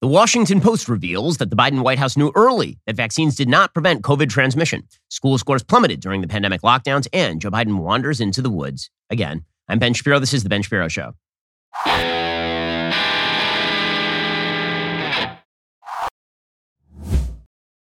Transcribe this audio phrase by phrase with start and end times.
[0.00, 3.74] The Washington Post reveals that the Biden White House knew early that vaccines did not
[3.74, 4.88] prevent COVID transmission.
[5.10, 9.44] School scores plummeted during the pandemic lockdowns, and Joe Biden wanders into the woods again.
[9.68, 10.18] I'm Ben Shapiro.
[10.18, 11.12] This is The Ben Shapiro Show.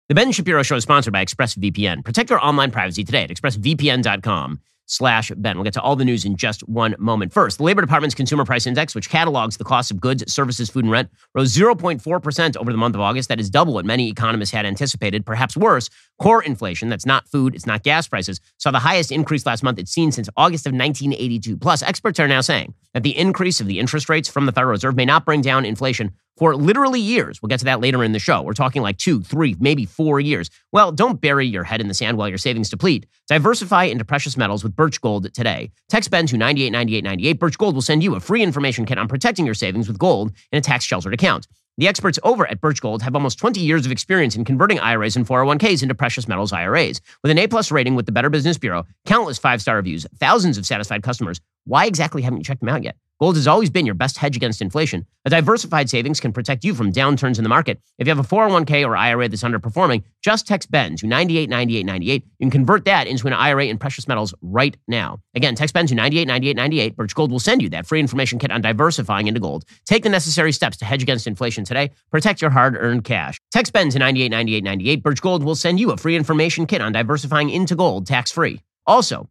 [0.07, 2.05] The Ben Shapiro Show is sponsored by ExpressVPN.
[2.05, 5.57] Protect your online privacy today at expressvpn.com slash Ben.
[5.57, 7.33] We'll get to all the news in just one moment.
[7.33, 10.85] First, the Labor Department's Consumer Price Index, which catalogs the cost of goods, services, food,
[10.85, 13.29] and rent, rose 0.4% over the month of August.
[13.29, 15.25] That is double what many economists had anticipated.
[15.25, 19.47] Perhaps worse, core inflation, that's not food, it's not gas prices, saw the highest increase
[19.47, 21.57] last month it's seen since August of 1982.
[21.57, 24.71] Plus, experts are now saying that the increase of the interest rates from the Federal
[24.71, 27.41] Reserve may not bring down inflation for literally years.
[27.41, 28.43] We'll get to that later in the show.
[28.43, 30.51] We're talking like two, three, maybe four years.
[30.73, 33.07] Well, don't bury your head in the sand while your savings deplete.
[33.29, 35.71] Diversify into precious metals with Birch Gold today.
[35.89, 37.39] Text Ben to 989898.
[37.39, 40.33] Birch Gold will send you a free information kit on protecting your savings with gold
[40.51, 41.47] in a tax sheltered account.
[41.77, 45.17] The experts over at Birch Gold have almost 20 years of experience in converting IRAs
[45.17, 47.01] and 401ks into precious metals IRAs.
[47.23, 51.03] With an A-plus rating with the Better Business Bureau, countless five-star reviews, thousands of satisfied
[51.03, 52.97] customers, why exactly haven't you checked them out yet?
[53.21, 55.07] Gold has always been your best hedge against inflation.
[55.25, 57.81] A diversified savings can protect you from downturns in the market.
[57.97, 62.25] If you have a 401k or IRA that's underperforming, just text Ben to 989898.
[62.25, 65.21] You can convert that into an IRA in precious metals right now.
[65.37, 66.97] Again, text Ben to 989898.
[66.97, 69.65] Birch Gold will send you that free information kit on diversifying into gold.
[69.87, 71.93] Take the necessary steps to hedge against inflation today.
[72.11, 73.39] Protect your hard-earned cash.
[73.53, 75.05] Text Ben to 989898.
[75.05, 78.61] Birch Gold will send you a free information kit on diversifying into gold tax-free.
[78.87, 79.31] Also,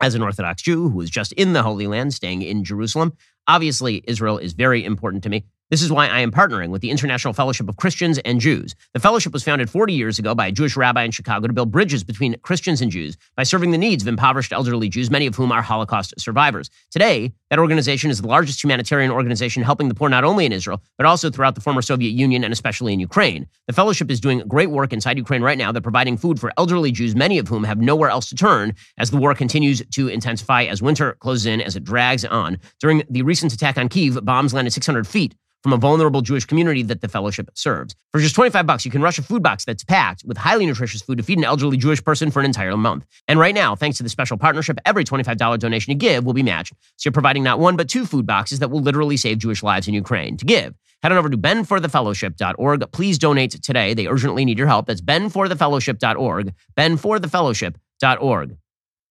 [0.00, 3.12] as an Orthodox Jew who was just in the Holy Land, staying in Jerusalem.
[3.46, 5.44] Obviously, Israel is very important to me.
[5.70, 8.74] This is why I am partnering with the International Fellowship of Christians and Jews.
[8.92, 11.72] The fellowship was founded 40 years ago by a Jewish rabbi in Chicago to build
[11.72, 15.34] bridges between Christians and Jews by serving the needs of impoverished elderly Jews, many of
[15.34, 16.70] whom are Holocaust survivors.
[16.90, 20.82] Today, that organization is the largest humanitarian organization helping the poor not only in Israel,
[20.98, 23.46] but also throughout the former Soviet Union and especially in Ukraine.
[23.68, 25.70] The fellowship is doing great work inside Ukraine right now.
[25.70, 29.12] They're providing food for elderly Jews, many of whom have nowhere else to turn as
[29.12, 32.58] the war continues to intensify, as winter closes in, as it drags on.
[32.80, 36.82] During the recent attack on Kiev, bombs landed 600 feet from a vulnerable Jewish community
[36.82, 37.96] that the fellowship serves.
[38.12, 41.00] For just 25 bucks, you can rush a food box that's packed with highly nutritious
[41.00, 43.06] food to feed an elderly Jewish person for an entire month.
[43.28, 46.42] And right now, thanks to the special partnership, every $25 donation you give will be
[46.42, 46.74] matched.
[46.96, 49.86] So you're providing not one, but two food boxes that will literally save Jewish lives
[49.86, 50.36] in Ukraine.
[50.38, 52.92] To give, head on over to benforthefellowship.org.
[52.92, 53.94] Please donate today.
[53.94, 54.86] They urgently need your help.
[54.86, 58.56] That's benforthefellowship.org, benforthefellowship.org.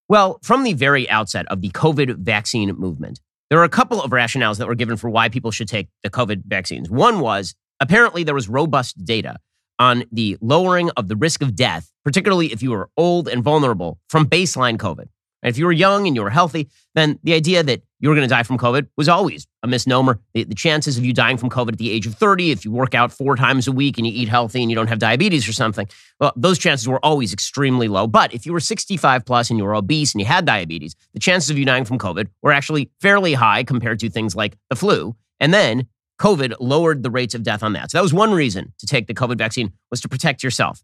[0.09, 4.11] Well, from the very outset of the COVID vaccine movement, there are a couple of
[4.11, 6.89] rationales that were given for why people should take the COVID vaccines.
[6.89, 9.37] One was apparently there was robust data
[9.79, 13.99] on the lowering of the risk of death, particularly if you were old and vulnerable
[14.09, 15.07] from baseline COVID.
[15.43, 18.15] And if you were young and you were healthy, then the idea that you were
[18.15, 20.19] going to die from COVID was always a misnomer.
[20.33, 22.71] The, the, chances of you dying from COVID at the age of 30, if you
[22.71, 25.47] work out four times a week and you eat healthy and you don't have diabetes
[25.47, 25.87] or something,
[26.19, 28.07] well, those chances were always extremely low.
[28.07, 31.19] But if you were 65 plus and you were obese and you had diabetes, the
[31.19, 34.75] chances of you dying from COVID were actually fairly high compared to things like the
[34.75, 35.15] flu.
[35.39, 35.87] And then
[36.21, 37.91] COVID lowered the rates of death on that.
[37.91, 40.81] So that was one reason to take the COVID vaccine was to protect yourself.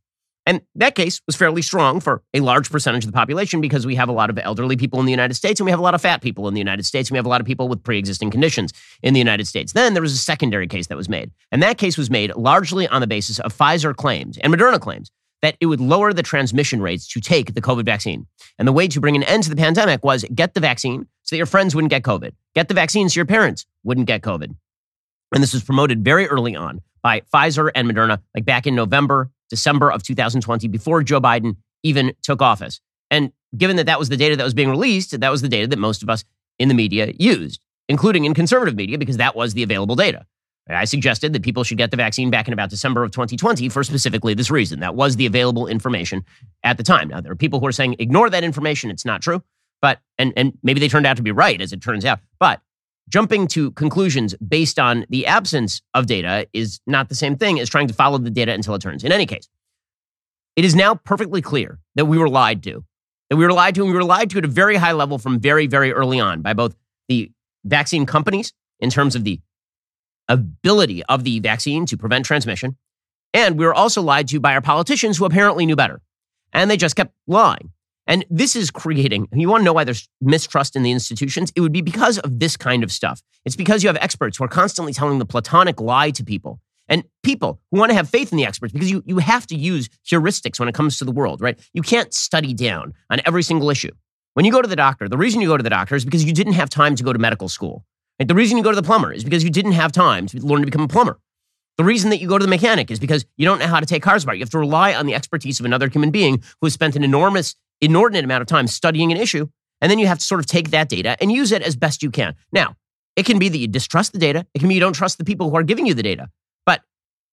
[0.50, 3.94] And that case was fairly strong for a large percentage of the population because we
[3.94, 5.94] have a lot of elderly people in the United States and we have a lot
[5.94, 7.84] of fat people in the United States and we have a lot of people with
[7.84, 8.74] pre existing conditions
[9.04, 9.74] in the United States.
[9.74, 11.30] Then there was a secondary case that was made.
[11.52, 15.12] And that case was made largely on the basis of Pfizer claims and Moderna claims
[15.44, 18.26] that it would lower the transmission rates to take the COVID vaccine.
[18.58, 21.36] And the way to bring an end to the pandemic was get the vaccine so
[21.36, 22.32] that your friends wouldn't get COVID.
[22.56, 24.56] Get the vaccine so your parents wouldn't get COVID.
[25.32, 29.30] And this was promoted very early on by Pfizer and Moderna, like back in November
[29.50, 32.80] December of 2020, before Joe Biden even took office.
[33.12, 35.68] And given that that was the data that was being released, that was the data
[35.68, 36.24] that most of us
[36.60, 40.26] in the media used, including in conservative media, because that was the available data.
[40.70, 43.84] I suggested that people should get the vaccine back in about December of 2020 for
[43.84, 44.82] specifically this reason.
[44.82, 46.24] That was the available information
[46.64, 47.08] at the time.
[47.08, 48.92] Now, there are people who are saying, ignore that information.
[48.92, 49.42] It's not true.
[49.82, 52.20] But, and, and maybe they turned out to be right, as it turns out.
[52.40, 52.62] But
[53.10, 57.70] jumping to conclusions based on the absence of data is not the same thing as
[57.70, 59.04] trying to follow the data until it turns.
[59.04, 59.50] In any case,
[60.56, 62.84] it is now perfectly clear that we were lied to.
[63.30, 65.20] That we were lied to, and we were lied to at a very high level
[65.20, 66.76] from very, very early on by both
[67.08, 67.32] the
[67.64, 69.40] vaccine companies in terms of the
[70.28, 72.78] ability of the vaccine to prevent transmission.
[73.34, 76.02] And we were also lied to by our politicians who apparently knew better.
[76.54, 77.72] And they just kept lying.
[78.10, 81.54] And this is creating, you want to know why there's mistrust in the institutions?
[81.56, 83.22] It would be because of this kind of stuff.
[83.46, 86.60] It's because you have experts who are constantly telling the platonic lie to people.
[86.88, 89.56] And people who want to have faith in the experts because you, you have to
[89.56, 91.60] use heuristics when it comes to the world, right?
[91.72, 93.92] You can't study down on every single issue.
[94.34, 96.26] When you go to the doctor, the reason you go to the doctor is because
[96.26, 97.86] you didn't have time to go to medical school.
[98.20, 98.28] Right?
[98.28, 100.62] The reason you go to the plumber is because you didn't have time to learn
[100.62, 101.20] to become a plumber.
[101.78, 103.86] The reason that you go to the mechanic is because you don't know how to
[103.86, 104.38] take cars apart.
[104.38, 107.04] You have to rely on the expertise of another human being who has spent an
[107.04, 109.48] enormous, inordinate amount of time studying an issue.
[109.82, 112.04] And then you have to sort of take that data and use it as best
[112.04, 112.36] you can.
[112.52, 112.76] Now,
[113.16, 114.46] it can be that you distrust the data.
[114.54, 116.30] It can be you don't trust the people who are giving you the data.
[116.66, 116.82] But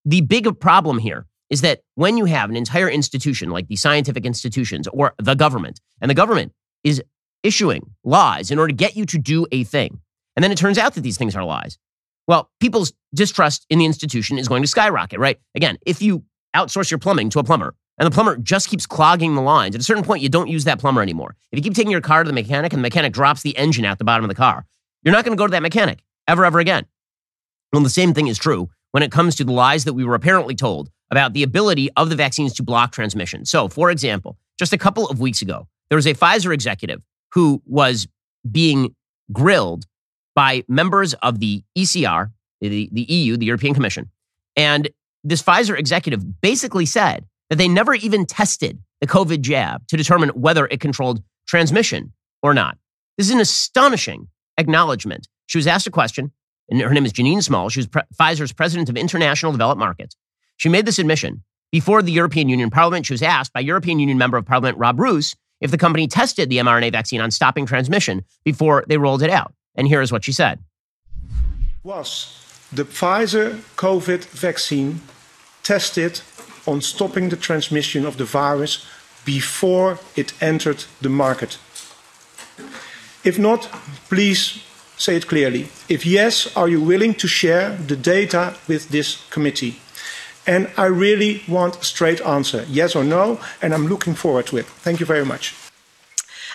[0.04, 4.24] the big problem here is that when you have an entire institution like the scientific
[4.24, 6.52] institutions or the government, and the government
[6.82, 7.02] is
[7.42, 10.00] issuing lies in order to get you to do a thing,
[10.34, 11.78] and then it turns out that these things are lies,
[12.26, 15.38] well, people's distrust in the institution is going to skyrocket, right?
[15.54, 19.34] Again, if you outsource your plumbing to a plumber and the plumber just keeps clogging
[19.34, 21.36] the lines, at a certain point, you don't use that plumber anymore.
[21.50, 23.84] If you keep taking your car to the mechanic and the mechanic drops the engine
[23.84, 24.66] out the bottom of the car,
[25.02, 26.84] you're not going to go to that mechanic ever, ever again.
[27.72, 30.14] Well, the same thing is true when it comes to the lies that we were
[30.14, 33.44] apparently told about the ability of the vaccines to block transmission.
[33.44, 37.02] So, for example, just a couple of weeks ago, there was a Pfizer executive
[37.32, 38.08] who was
[38.50, 38.94] being
[39.32, 39.86] grilled
[40.34, 44.10] by members of the ECR, the, the EU, the European Commission.
[44.56, 44.88] And
[45.24, 50.30] this Pfizer executive basically said that they never even tested the COVID jab to determine
[50.30, 52.12] whether it controlled transmission
[52.42, 52.78] or not.
[53.18, 54.28] This is an astonishing
[54.58, 55.28] acknowledgement.
[55.46, 56.32] She was asked a question,
[56.68, 57.68] and her name is Janine Small.
[57.68, 60.16] She was pre- Pfizer's president of international developed markets.
[60.56, 63.06] She made this admission before the European Union Parliament.
[63.06, 66.50] She was asked by European Union member of Parliament Rob Roos if the company tested
[66.50, 69.52] the mRNA vaccine on stopping transmission before they rolled it out.
[69.74, 70.58] And here is what she said.
[71.82, 72.42] Was
[72.72, 75.00] the Pfizer COVID vaccine
[75.62, 76.20] tested
[76.66, 78.86] on stopping the transmission of the virus
[79.24, 81.58] before it entered the market?
[83.24, 83.68] If not,
[84.08, 84.62] please
[84.96, 85.68] say it clearly.
[85.88, 89.80] If yes, are you willing to share the data with this committee?
[90.46, 94.58] And I really want a straight answer, yes or no, and I'm looking forward to
[94.58, 94.66] it.
[94.66, 95.54] Thank you very much.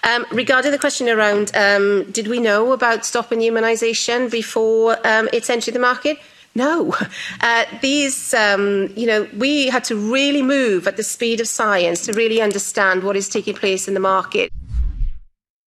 [0.03, 5.49] Um, regarding the question around um, did we know about stopping immunisation before um, it's
[5.49, 6.17] entered the market?
[6.55, 6.95] No.
[7.43, 12.05] Uh, these, um, you know, we had to really move at the speed of science
[12.05, 14.51] to really understand what is taking place in the market.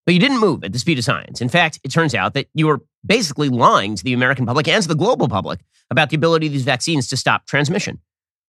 [0.06, 1.40] But you didn't move at the speed of science.
[1.40, 4.82] In fact, it turns out that you were basically lying to the American public and
[4.82, 5.60] to the global public
[5.90, 8.00] about the ability of these vaccines to stop transmission,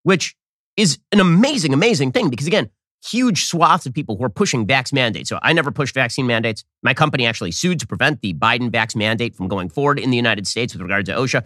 [0.03, 0.35] which
[0.77, 2.69] is an amazing, amazing thing because, again,
[3.03, 5.29] huge swaths of people who are pushing vax mandates.
[5.29, 6.63] So I never pushed vaccine mandates.
[6.83, 10.17] My company actually sued to prevent the Biden vax mandate from going forward in the
[10.17, 11.45] United States with regard to OSHA.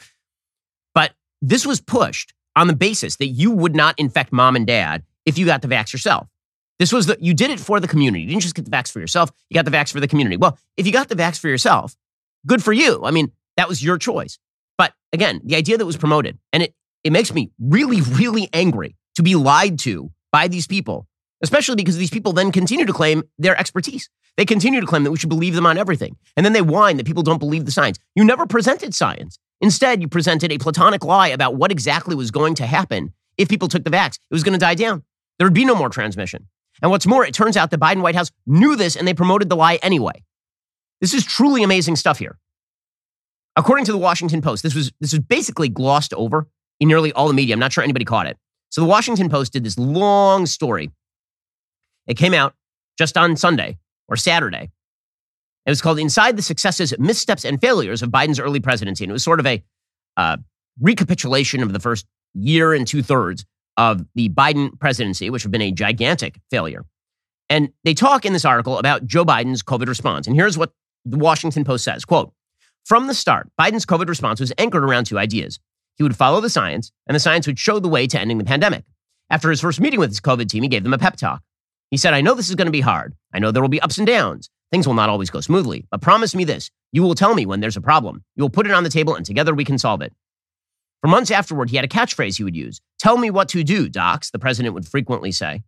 [1.41, 5.37] This was pushed on the basis that you would not infect mom and dad if
[5.37, 6.27] you got the vax yourself.
[6.79, 8.23] This was the, you did it for the community.
[8.23, 10.37] You didn't just get the vax for yourself, you got the vax for the community.
[10.37, 11.95] Well, if you got the vax for yourself,
[12.45, 13.03] good for you.
[13.03, 14.39] I mean, that was your choice.
[14.77, 18.95] But again, the idea that was promoted, and it, it makes me really, really angry
[19.15, 21.07] to be lied to by these people
[21.41, 24.09] especially because these people then continue to claim their expertise.
[24.37, 26.15] They continue to claim that we should believe them on everything.
[26.37, 27.99] And then they whine that people don't believe the science.
[28.15, 29.39] You never presented science.
[29.61, 33.67] Instead, you presented a platonic lie about what exactly was going to happen if people
[33.67, 34.15] took the vax.
[34.15, 35.03] It was going to die down.
[35.37, 36.47] There would be no more transmission.
[36.81, 39.49] And what's more, it turns out the Biden White House knew this and they promoted
[39.49, 40.23] the lie anyway.
[41.01, 42.37] This is truly amazing stuff here.
[43.55, 46.47] According to the Washington Post, this was this was basically glossed over
[46.79, 47.53] in nearly all the media.
[47.53, 48.37] I'm not sure anybody caught it.
[48.69, 50.91] So the Washington Post did this long story
[52.09, 52.55] it came out
[52.97, 53.77] just on Sunday
[54.07, 54.71] or Saturday.
[55.69, 59.03] It was called Inside the Successes, Missteps, and Failures of Biden's Early Presidency.
[59.03, 59.63] And it was sort of a
[60.17, 60.37] uh,
[60.81, 63.45] recapitulation of the first year and two thirds
[63.77, 66.85] of the Biden presidency, which have been a gigantic failure.
[67.51, 70.25] And they talk in this article about Joe Biden's COVID response.
[70.25, 70.71] And here's what
[71.05, 72.33] the Washington Post says quote,
[72.85, 75.59] From the start, Biden's COVID response was anchored around two ideas.
[75.97, 78.43] He would follow the science, and the science would show the way to ending the
[78.43, 78.85] pandemic.
[79.29, 81.43] After his first meeting with his COVID team, he gave them a pep talk.
[81.91, 83.15] He said, I know this is going to be hard.
[83.33, 84.49] I know there will be ups and downs.
[84.71, 86.69] Things will not always go smoothly, but promise me this.
[86.91, 88.23] You will tell me when there's a problem.
[88.35, 90.13] You will put it on the table and together we can solve it.
[91.01, 93.89] For months afterward, he had a catchphrase he would use Tell me what to do,
[93.89, 95.63] docs, the president would frequently say.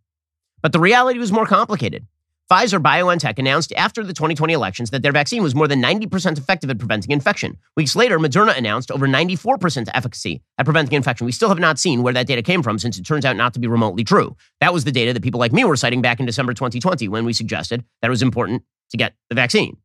[0.60, 2.06] But the reality was more complicated.
[2.52, 6.68] Pfizer BioNTech announced after the 2020 elections that their vaccine was more than 90% effective
[6.68, 7.56] at preventing infection.
[7.78, 11.24] Weeks later, Moderna announced over 94% efficacy at preventing infection.
[11.24, 13.54] We still have not seen where that data came from since it turns out not
[13.54, 14.36] to be remotely true.
[14.60, 17.24] That was the data that people like me were citing back in December 2020 when
[17.24, 19.78] we suggested that it was important to get the vaccine.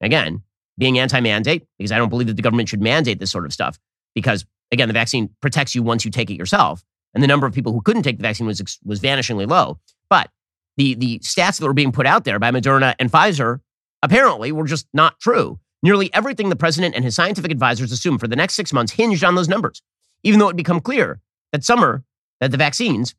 [0.00, 0.42] Again,
[0.76, 3.52] being anti mandate, because I don't believe that the government should mandate this sort of
[3.52, 3.78] stuff,
[4.16, 6.82] because again, the vaccine protects you once you take it yourself.
[7.14, 9.78] And the number of people who couldn't take the vaccine was, was vanishingly low.
[10.08, 10.30] But
[10.80, 13.60] the, the stats that were being put out there by Moderna and Pfizer
[14.02, 15.60] apparently were just not true.
[15.82, 19.22] Nearly everything the president and his scientific advisors assumed for the next six months hinged
[19.22, 19.82] on those numbers,
[20.22, 21.20] even though it become clear
[21.52, 22.02] that summer,
[22.40, 23.14] that the vaccines,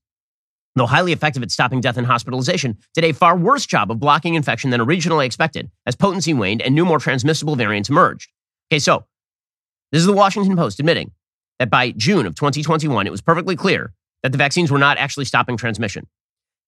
[0.76, 4.34] though highly effective at stopping death and hospitalization, did a far worse job of blocking
[4.34, 8.32] infection than originally expected as potency waned and new, more transmissible variants emerged.
[8.72, 9.06] Okay, so
[9.92, 11.12] this is the Washington Post admitting
[11.60, 15.26] that by June of 2021, it was perfectly clear that the vaccines were not actually
[15.26, 16.08] stopping transmission.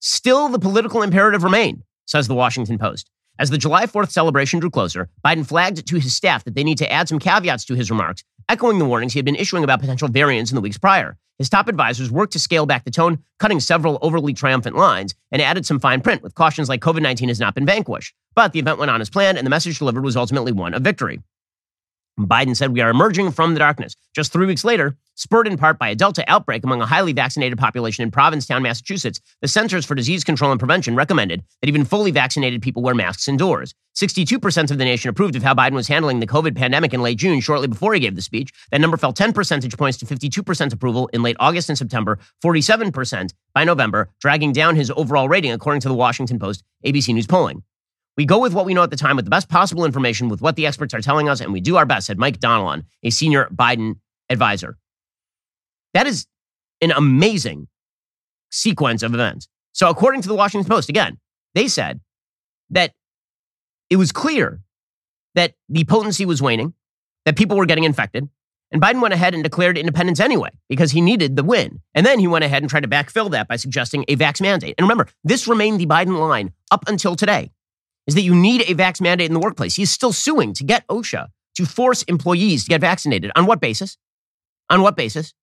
[0.06, 3.10] Still, the political imperative remained, says the Washington Post.
[3.40, 6.78] As the July 4th celebration drew closer, Biden flagged to his staff that they need
[6.80, 9.80] to add some caveats to his remarks, echoing the warnings he had been issuing about
[9.80, 11.16] potential variants in the weeks prior.
[11.38, 15.42] His top advisors worked to scale back the tone, cutting several overly triumphant lines, and
[15.42, 18.14] added some fine print with cautions like COVID 19 has not been vanquished.
[18.36, 20.82] But the event went on as planned, and the message delivered was ultimately one of
[20.82, 21.22] victory.
[22.20, 23.96] Biden said we are emerging from the darkness.
[24.16, 27.58] Just three weeks later, spurred in part by a Delta outbreak among a highly vaccinated
[27.58, 32.12] population in Provincetown, Massachusetts, the Centers for Disease Control and Prevention recommended that even fully
[32.12, 33.74] vaccinated people wear masks indoors.
[33.96, 37.18] 62% of the nation approved of how Biden was handling the COVID pandemic in late
[37.18, 38.52] June, shortly before he gave the speech.
[38.72, 43.34] That number fell 10 percentage points to 52% approval in late August and September, 47%
[43.54, 47.64] by November, dragging down his overall rating, according to the Washington Post ABC News polling.
[48.16, 50.42] We go with what we know at the time with the best possible information with
[50.42, 53.10] what the experts are telling us, and we do our best, said Mike Donilon, a
[53.10, 53.96] senior Biden
[54.30, 54.78] advisor.
[55.94, 56.28] That is
[56.82, 57.68] an amazing
[58.52, 59.48] sequence of events.
[59.72, 61.18] So, according to the Washington Post, again,
[61.56, 62.02] they said
[62.70, 62.94] that
[63.90, 64.62] it was clear
[65.36, 66.74] that the potency was waning,
[67.26, 68.30] that people were getting infected,
[68.72, 71.82] and Biden went ahead and declared independence anyway because he needed the win.
[71.94, 74.74] And then he went ahead and tried to backfill that by suggesting a vax mandate.
[74.78, 77.52] And remember, this remained the Biden line up until today
[78.08, 79.76] is that you need a vax mandate in the workplace.
[79.76, 83.32] He's still suing to get OSHA to force employees to get vaccinated.
[83.36, 83.98] On what basis?
[84.70, 85.34] On what basis?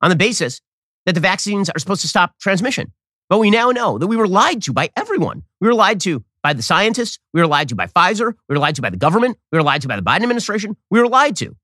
[0.00, 0.60] On the basis
[1.06, 2.92] that the vaccines are supposed to stop transmission.
[3.28, 5.42] But we now know that we were lied to by everyone.
[5.60, 7.18] We were lied to by the scientists.
[7.32, 8.32] We were lied to by Pfizer.
[8.48, 9.38] We were lied to by the government.
[9.52, 10.76] We were lied to by the Biden administration.
[10.90, 11.56] We were lied to.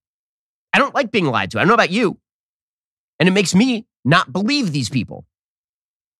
[0.72, 1.58] I don't like being lied to.
[1.58, 2.18] I don't know about you.
[3.18, 5.26] And it makes me not believe these people.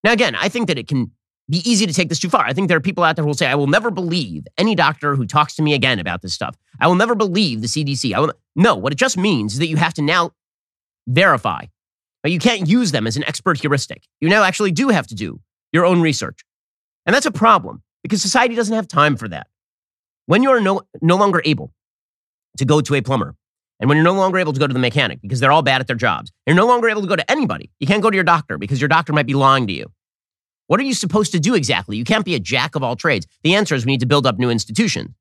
[0.02, 1.12] Now, again, I think that it can
[1.49, 2.45] be easy to take this too far.
[2.45, 4.75] I think there are people out there who will say, I will never believe any
[4.75, 6.57] doctor who talks to me again about this stuff.
[6.81, 8.15] I will never believe the CDC.
[8.15, 10.33] I will, no, what it just means is that you have to now
[11.07, 11.67] verify.
[12.25, 14.03] You can't use them as an expert heuristic.
[14.21, 15.41] You now actually do have to do
[15.73, 16.41] your own research.
[17.05, 19.47] And that's a problem because society doesn't have time for that.
[20.26, 21.73] When you are no, no longer able
[22.59, 23.37] to go to a plumber,
[23.79, 25.81] and when you're no longer able to go to the mechanic because they're all bad
[25.81, 27.71] at their jobs, you're no longer able to go to anybody.
[27.79, 29.93] You can't go to your doctor because your doctor might be lying to you.
[30.66, 31.96] What are you supposed to do exactly?
[31.96, 33.26] You can't be a jack of all trades.
[33.42, 35.14] The answer is we need to build up new institutions.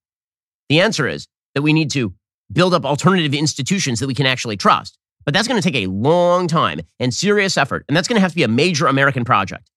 [0.69, 2.13] The answer is that we need to
[2.51, 4.97] build up alternative institutions that we can actually trust.
[5.23, 7.85] But that's going to take a long time and serious effort.
[7.87, 9.69] And that's going to have to be a major American project.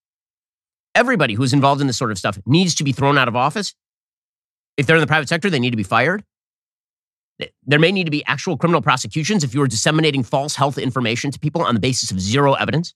[0.95, 3.75] Everybody who's involved in this sort of stuff needs to be thrown out of office.
[4.77, 6.25] If they're in the private sector, they need to be fired.
[7.67, 11.31] There may need to be actual criminal prosecutions if you are disseminating false health information
[11.31, 12.95] to people on the basis of zero evidence.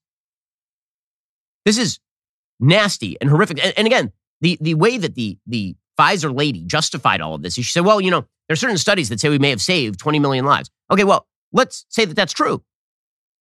[1.65, 2.01] This is
[2.63, 3.63] nasty and horrific.
[3.63, 7.59] And, and again, the, the way that the, the Pfizer lady justified all of this
[7.59, 9.61] is she said, well, you know, there are certain studies that say we may have
[9.61, 10.71] saved 20 million lives.
[10.91, 12.63] Okay, well, let's say that that's true.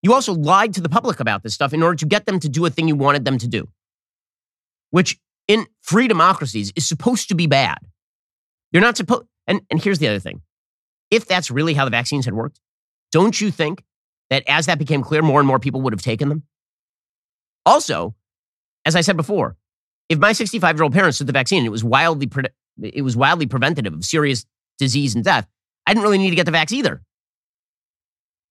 [0.01, 2.49] You also lied to the public about this stuff in order to get them to
[2.49, 3.67] do a thing you wanted them to do,
[4.89, 7.77] which in free democracies is supposed to be bad.
[8.71, 10.41] You're not supposed, and, and here's the other thing.
[11.11, 12.59] If that's really how the vaccines had worked,
[13.11, 13.83] don't you think
[14.29, 16.43] that as that became clear, more and more people would have taken them?
[17.65, 18.15] Also,
[18.85, 19.55] as I said before,
[20.09, 22.43] if my 65 year old parents took the vaccine and it was wildly pre-
[22.81, 24.45] it was wildly preventative of serious
[24.77, 25.47] disease and death,
[25.85, 27.01] I didn't really need to get the vax either.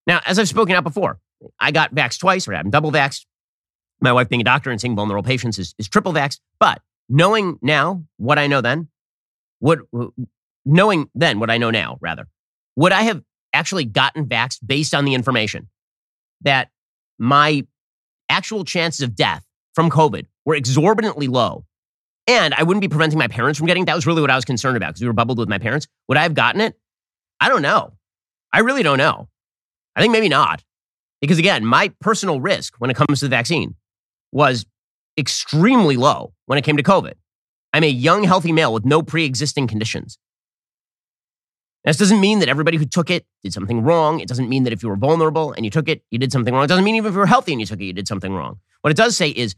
[0.06, 1.18] Now, as I've spoken out before,
[1.58, 3.26] I got vaxxed twice, or I'm double vaxxed.
[4.00, 6.40] My wife, being a doctor and seeing vulnerable patients, is, is triple vaxxed.
[6.58, 8.88] But knowing now what I know then,
[9.60, 9.80] would
[10.64, 12.26] knowing then what I know now, rather,
[12.76, 13.22] would I have
[13.52, 15.68] actually gotten vaxxed based on the information
[16.42, 16.70] that
[17.18, 17.66] my
[18.28, 21.64] actual chances of death from COVID were exorbitantly low.
[22.26, 23.86] And I wouldn't be preventing my parents from getting.
[23.86, 25.86] That was really what I was concerned about because we were bubbled with my parents.
[26.08, 26.78] Would I have gotten it?
[27.40, 27.92] I don't know.
[28.52, 29.28] I really don't know.
[29.96, 30.62] I think maybe not.
[31.20, 33.74] Because again, my personal risk when it comes to the vaccine
[34.32, 34.64] was
[35.18, 37.14] extremely low when it came to COVID.
[37.72, 40.18] I'm a young, healthy male with no pre existing conditions.
[41.84, 44.20] This doesn't mean that everybody who took it did something wrong.
[44.20, 46.52] It doesn't mean that if you were vulnerable and you took it, you did something
[46.52, 46.64] wrong.
[46.64, 48.34] It doesn't mean even if you were healthy and you took it, you did something
[48.34, 48.58] wrong.
[48.82, 49.56] What it does say is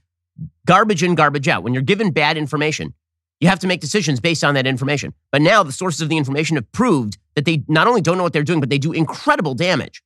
[0.67, 1.63] garbage in, garbage out.
[1.63, 2.95] When you're given bad information,
[3.41, 5.15] you have to make decisions based on that information.
[5.33, 8.23] But now the sources of the information have proved that they not only don't know
[8.23, 10.03] what they're doing, but they do incredible damage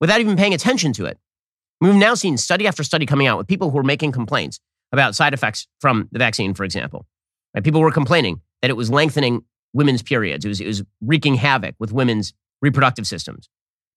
[0.00, 1.18] without even paying attention to it.
[1.80, 4.60] We've now seen study after study coming out with people who are making complaints
[4.92, 7.04] about side effects from the vaccine, for example.
[7.54, 7.64] Right?
[7.64, 9.42] People were complaining that it was lengthening
[9.72, 10.44] women's periods.
[10.44, 13.48] It was, it was wreaking havoc with women's reproductive systems.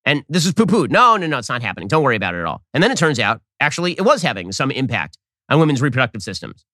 [0.06, 0.92] And this was poo pooed.
[0.92, 1.88] No, no, no, it's not happening.
[1.88, 2.62] Don't worry about it at all.
[2.74, 5.18] And then it turns out, actually, it was having some impact
[5.50, 6.66] on women's reproductive systems.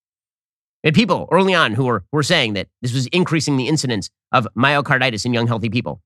[0.84, 4.48] And people early on who were, were saying that this was increasing the incidence of
[4.58, 6.02] myocarditis in young, healthy people.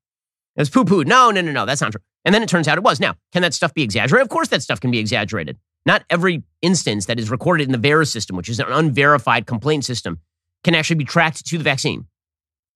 [0.56, 1.08] It was poo pooed.
[1.08, 2.02] No, no, no, no, that's not true.
[2.24, 3.00] And then it turns out it was.
[3.00, 4.24] Now, can that stuff be exaggerated?
[4.24, 5.58] Of course, that stuff can be exaggerated.
[5.86, 9.86] Not every instance that is recorded in the VAERS system, which is an unverified complaint
[9.86, 10.20] system,
[10.64, 12.08] can actually be tracked to the vaccine.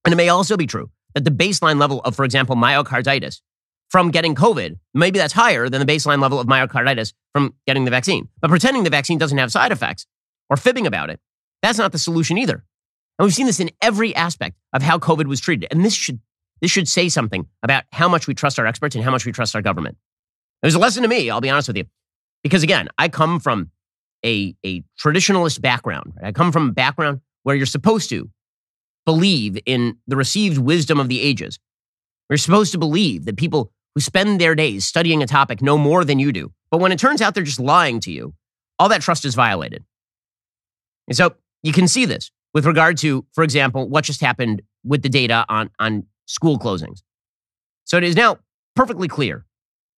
[0.10, 3.42] And it may also be true that the baseline level of, for example, myocarditis
[3.90, 7.92] from getting COVID, maybe that's higher than the baseline level of myocarditis from getting the
[7.92, 8.28] vaccine.
[8.42, 10.08] But pretending the vaccine doesn't have side effects
[10.50, 11.20] or fibbing about it,
[11.62, 12.66] that's not the solution either.
[13.20, 15.68] And we've seen this in every aspect of how COVID was treated.
[15.70, 16.20] And this should,
[16.60, 19.32] this should say something about how much we trust our experts and how much we
[19.32, 19.96] trust our government.
[20.64, 21.86] It was a lesson to me, I'll be honest with you.
[22.42, 23.70] Because again, I come from
[24.26, 26.14] a, a traditionalist background.
[26.20, 26.30] Right?
[26.30, 28.28] I come from a background where you're supposed to
[29.06, 31.60] believe in the received wisdom of the ages.
[32.30, 36.06] You're supposed to believe that people who spend their days studying a topic know more
[36.06, 36.52] than you do.
[36.72, 38.34] But when it turns out they're just lying to you,
[38.78, 39.84] all that trust is violated.
[41.08, 45.02] And so you can see this with regard to, for example, what just happened with
[45.02, 47.02] the data on, on school closings.
[47.86, 48.38] So it is now
[48.76, 49.46] perfectly clear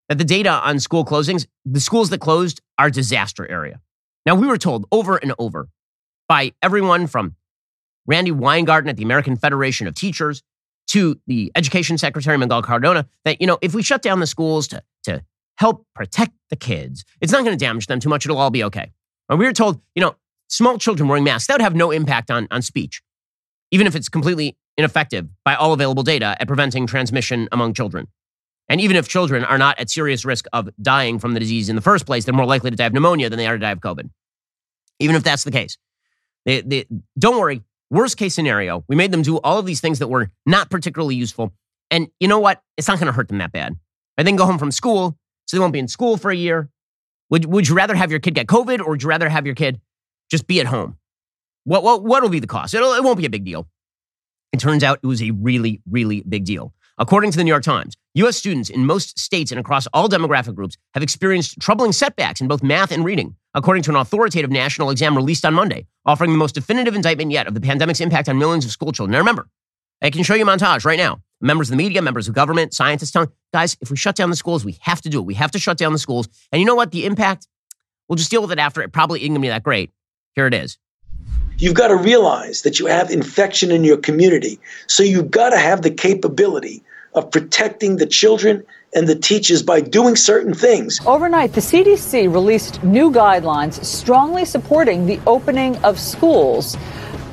[0.07, 3.79] that the data on school closings, the schools that closed are disaster area.
[4.25, 5.69] Now, we were told over and over
[6.27, 7.35] by everyone from
[8.07, 10.43] Randi Weingarten at the American Federation of Teachers
[10.87, 14.67] to the Education Secretary Miguel Cardona that, you know, if we shut down the schools
[14.69, 15.23] to, to
[15.57, 18.25] help protect the kids, it's not going to damage them too much.
[18.25, 18.91] It'll all be okay.
[19.29, 20.15] And we were told, you know,
[20.49, 23.01] small children wearing masks, that would have no impact on, on speech,
[23.71, 28.07] even if it's completely ineffective by all available data at preventing transmission among children.
[28.67, 31.75] And even if children are not at serious risk of dying from the disease in
[31.75, 33.71] the first place, they're more likely to die of pneumonia than they are to die
[33.71, 34.09] of COVID.
[34.99, 35.77] Even if that's the case.
[36.45, 36.85] They, they,
[37.17, 40.31] don't worry, Worst case scenario, we made them do all of these things that were
[40.45, 41.53] not particularly useful.
[41.91, 42.61] And you know what?
[42.77, 43.75] It's not going to hurt them that bad.
[44.17, 46.69] I then go home from school, so they won't be in school for a year.
[47.31, 49.55] Would, would you rather have your kid get COVID or would you rather have your
[49.55, 49.81] kid
[50.29, 50.97] just be at home?
[51.65, 52.73] What, what, what will be the cost?
[52.73, 53.67] It'll, it won't be a big deal.
[54.53, 56.73] It turns out it was a really, really big deal.
[57.01, 58.37] According to the New York Times, U.S.
[58.37, 62.61] students in most states and across all demographic groups have experienced troubling setbacks in both
[62.61, 66.53] math and reading according to an authoritative national exam released on Monday, offering the most
[66.53, 69.13] definitive indictment yet of the pandemic's impact on millions of school children.
[69.13, 69.47] Now remember,
[70.03, 71.23] I can show you a montage right now.
[71.41, 74.35] Members of the media, members of government, scientists telling guys, if we shut down the
[74.35, 75.25] schools, we have to do it.
[75.25, 76.29] We have to shut down the schools.
[76.51, 76.91] And you know what?
[76.91, 77.47] The impact,
[78.09, 78.79] we'll just deal with it after.
[78.79, 79.89] It probably isn't going to be that great.
[80.35, 80.77] Here it is.
[81.57, 84.59] You've got to realize that you have infection in your community.
[84.85, 89.81] So you've got to have the capability of protecting the children and the teachers by
[89.81, 90.99] doing certain things.
[91.05, 96.75] Overnight, the CDC released new guidelines strongly supporting the opening of schools.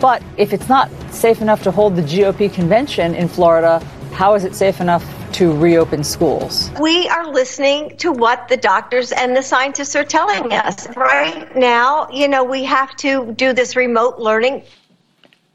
[0.01, 3.81] But if it's not safe enough to hold the GOP convention in Florida,
[4.13, 6.71] how is it safe enough to reopen schools?
[6.81, 10.89] We are listening to what the doctors and the scientists are telling us.
[10.97, 14.63] Right now, you know, we have to do this remote learning.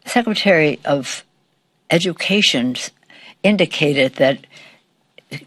[0.05, 1.23] Secretary of
[1.89, 2.75] Education
[3.43, 4.45] indicated that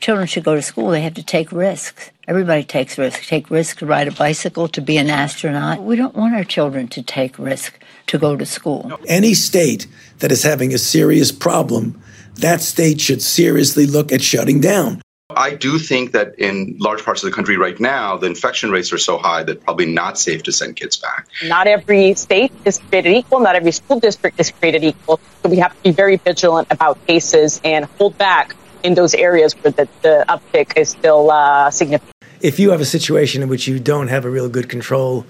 [0.00, 2.11] children should go to school, they have to take risks.
[2.28, 3.28] Everybody takes risks.
[3.28, 5.82] Take risks to ride a bicycle, to be an astronaut.
[5.82, 7.78] We don't want our children to take risk
[8.09, 8.92] to go to school.
[9.06, 9.87] Any state
[10.18, 12.00] that is having a serious problem,
[12.35, 15.02] that state should seriously look at shutting down.
[15.37, 18.90] I do think that in large parts of the country right now, the infection rates
[18.92, 21.29] are so high that probably not safe to send kids back.
[21.44, 23.40] Not every state is created equal.
[23.40, 25.20] Not every school district is created equal.
[25.42, 29.53] So we have to be very vigilant about cases and hold back in those areas
[29.55, 32.12] where the, the uptick is still uh, significant.
[32.40, 35.27] If you have a situation in which you don't have a real good control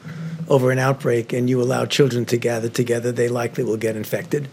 [0.48, 4.48] over an outbreak and you allow children to gather together, they likely will get infected.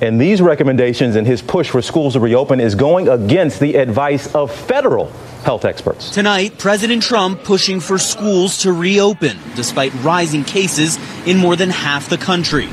[0.00, 4.34] And these recommendations and his push for schools to reopen is going against the advice
[4.34, 5.10] of federal
[5.42, 6.10] health experts.
[6.10, 12.08] Tonight, President Trump pushing for schools to reopen despite rising cases in more than half
[12.08, 12.68] the country.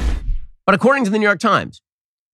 [0.65, 1.81] But according to the New York Times,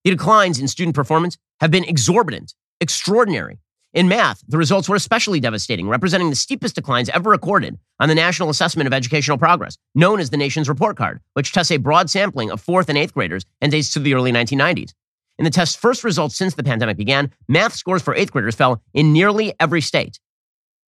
[0.04, 3.60] the declines in student performance have been exorbitant, extraordinary.
[3.93, 8.15] In math, the results were especially devastating, representing the steepest declines ever recorded on the
[8.15, 12.10] National Assessment of Educational Progress, known as the nation's report card, which tests a broad
[12.10, 14.93] sampling of fourth and eighth graders and dates to the early 1990s.
[15.38, 18.82] In the test's first results since the pandemic began, math scores for eighth graders fell
[18.93, 20.19] in nearly every state.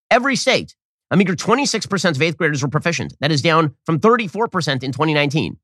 [0.09, 0.73] Every state.
[1.11, 3.13] A meager 26% of eighth graders were proficient.
[3.19, 5.57] That is down from 34% in 2019.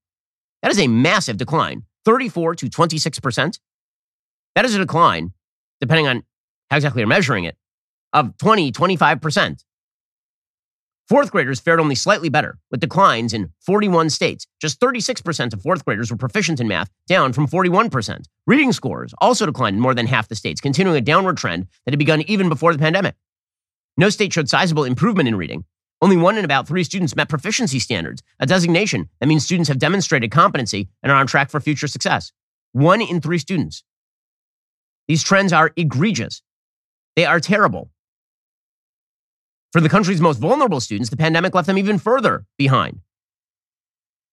[0.61, 1.83] That is a massive decline.
[2.03, 3.59] 34 to 26%.
[4.55, 5.31] That is a decline,
[5.79, 6.23] depending on
[6.69, 7.57] how exactly you're measuring it,
[8.13, 9.63] of 20, 25%.
[11.07, 14.45] Fourth graders fared only slightly better, with declines in 41 states.
[14.61, 18.25] Just 36% of fourth graders were proficient in math, down from 41%.
[18.45, 21.93] Reading scores also declined in more than half the states, continuing a downward trend that
[21.93, 23.15] had begun even before the pandemic.
[23.97, 25.65] No state showed sizable improvement in reading.
[25.99, 29.79] Only one in about three students met proficiency standards, a designation that means students have
[29.79, 32.31] demonstrated competency and are on track for future success.
[32.71, 33.83] One in three students.
[35.07, 36.43] These trends are egregious.
[37.15, 37.89] They are terrible.
[39.71, 43.01] For the country's most vulnerable students, the pandemic left them even further behind.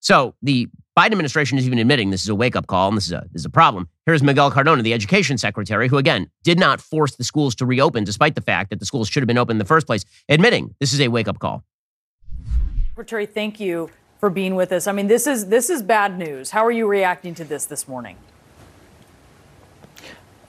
[0.01, 3.07] So the Biden administration is even admitting this is a wake up call and this
[3.07, 3.89] is a, this is a problem.
[4.07, 8.05] Here's Miguel Cardona, the education secretary, who again did not force the schools to reopen
[8.05, 10.75] despite the fact that the schools should have been open in the first place, admitting
[10.81, 11.65] this is a wake up call.
[12.91, 14.87] Secretary, thank you for being with us.
[14.87, 16.51] I mean, this is this is bad news.
[16.51, 18.17] How are you reacting to this this morning?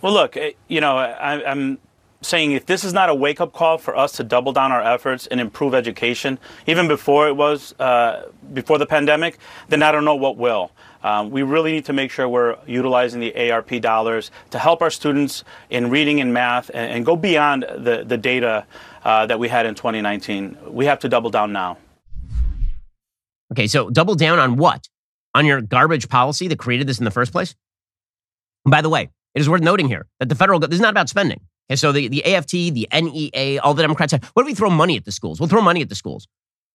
[0.01, 1.79] Well, look, eh, you know, I, I'm
[2.21, 4.81] saying if this is not a wake up call for us to double down our
[4.81, 9.37] efforts and improve education, even before it was uh, before the pandemic,
[9.69, 10.71] then I don't know what will.
[11.03, 14.89] Um, we really need to make sure we're utilizing the ARP dollars to help our
[14.89, 18.65] students in reading and math and, and go beyond the, the data
[19.05, 20.57] uh, that we had in 2019.
[20.67, 21.77] We have to double down now.
[23.51, 24.87] Okay, so double down on what?
[25.33, 27.55] On your garbage policy that created this in the first place?
[28.65, 31.09] By the way, it is worth noting here that the federal, this is not about
[31.09, 31.39] spending.
[31.69, 34.69] Okay, so the, the AFT, the NEA, all the Democrats say, what if we throw
[34.69, 35.39] money at the schools?
[35.39, 36.27] We'll throw money at the schools.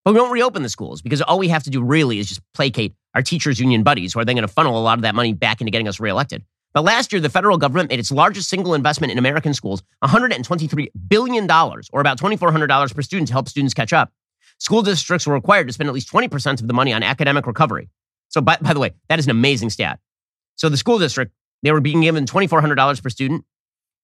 [0.04, 2.42] But we won't reopen the schools because all we have to do really is just
[2.54, 5.14] placate our teachers' union buddies who are then going to funnel a lot of that
[5.14, 6.44] money back into getting us reelected.
[6.74, 10.88] But last year, the federal government made its largest single investment in American schools, $123
[11.08, 14.10] billion, or about $2,400 per student to help students catch up.
[14.58, 17.90] School districts were required to spend at least 20% of the money on academic recovery.
[18.28, 20.00] So, by, by the way, that is an amazing stat.
[20.56, 23.44] So, the school district, they were being given $2,400 per student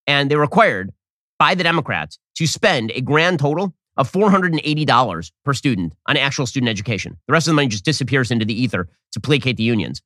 [0.09, 0.91] and they were required
[1.39, 6.71] by the Democrats to spend a grand total of $480 per student on actual student
[6.71, 7.17] education.
[7.27, 10.03] The rest of the money just disappears into the ether to placate the unions.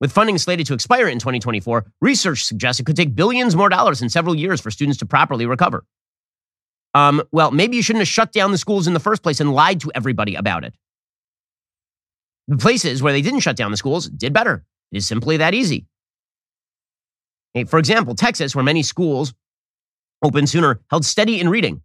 [0.00, 4.02] With funding slated to expire in 2024, research suggests it could take billions more dollars
[4.02, 5.84] in several years for students to properly recover.
[6.94, 9.52] Um, well, maybe you shouldn't have shut down the schools in the first place and
[9.52, 10.74] lied to everybody about it.
[12.48, 14.64] The places where they didn't shut down the schools did better.
[14.92, 15.86] It is simply that easy.
[17.64, 19.32] For example, Texas, where many schools
[20.22, 21.80] opened sooner, held steady in reading.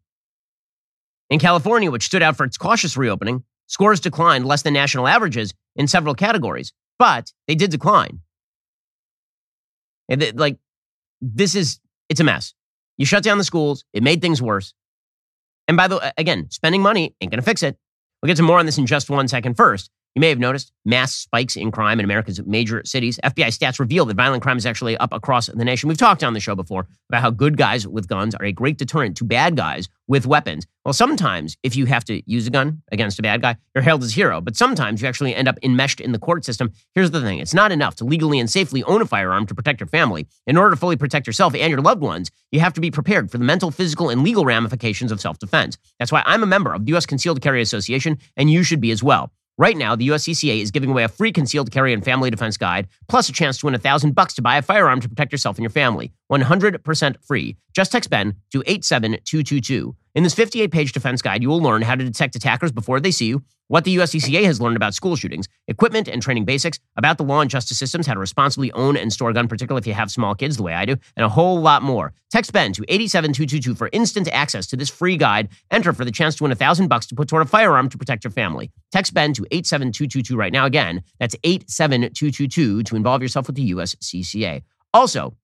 [1.29, 5.53] In California, which stood out for its cautious reopening, scores declined less than national averages
[5.77, 8.19] in several categories, but they did decline.
[10.09, 10.57] And like,
[11.21, 11.79] this is,
[12.09, 12.53] it's a mess.
[12.97, 14.73] You shut down the schools, it made things worse.
[15.67, 17.77] And by the way, again, spending money ain't going to fix it.
[18.21, 19.55] We'll get to more on this in just one second.
[19.55, 23.19] First, you may have noticed mass spikes in crime in America's major cities.
[23.23, 25.87] FBI stats reveal that violent crime is actually up across the nation.
[25.87, 28.77] We've talked on the show before about how good guys with guns are a great
[28.77, 30.67] deterrent to bad guys with weapons.
[30.83, 34.03] Well, sometimes if you have to use a gun against a bad guy, you're hailed
[34.03, 34.41] as a hero.
[34.41, 36.71] But sometimes you actually end up enmeshed in the court system.
[36.95, 39.79] Here's the thing it's not enough to legally and safely own a firearm to protect
[39.79, 40.27] your family.
[40.47, 43.31] In order to fully protect yourself and your loved ones, you have to be prepared
[43.31, 45.77] for the mental, physical, and legal ramifications of self defense.
[45.99, 47.05] That's why I'm a member of the U.S.
[47.05, 49.31] Concealed Carry Association, and you should be as well.
[49.57, 52.87] Right now, the USCCA is giving away a free concealed carry and family defense guide,
[53.07, 55.57] plus a chance to win a thousand bucks to buy a firearm to protect yourself
[55.57, 56.11] and your family.
[56.31, 57.57] 100% free.
[57.73, 59.95] Just text Ben to 87222.
[60.13, 63.11] In this 58 page defense guide, you will learn how to detect attackers before they
[63.11, 67.17] see you, what the USCCA has learned about school shootings, equipment and training basics, about
[67.17, 69.87] the law and justice systems, how to responsibly own and store a gun, particularly if
[69.87, 72.13] you have small kids the way I do, and a whole lot more.
[72.29, 75.47] Text Ben to 87222 for instant access to this free guide.
[75.71, 77.97] Enter for the chance to win a thousand bucks to put toward a firearm to
[77.97, 78.69] protect your family.
[78.91, 80.65] Text Ben to 87222 right now.
[80.65, 84.63] Again, that's 87222 to involve yourself with the USCCA.
[84.93, 85.37] Also,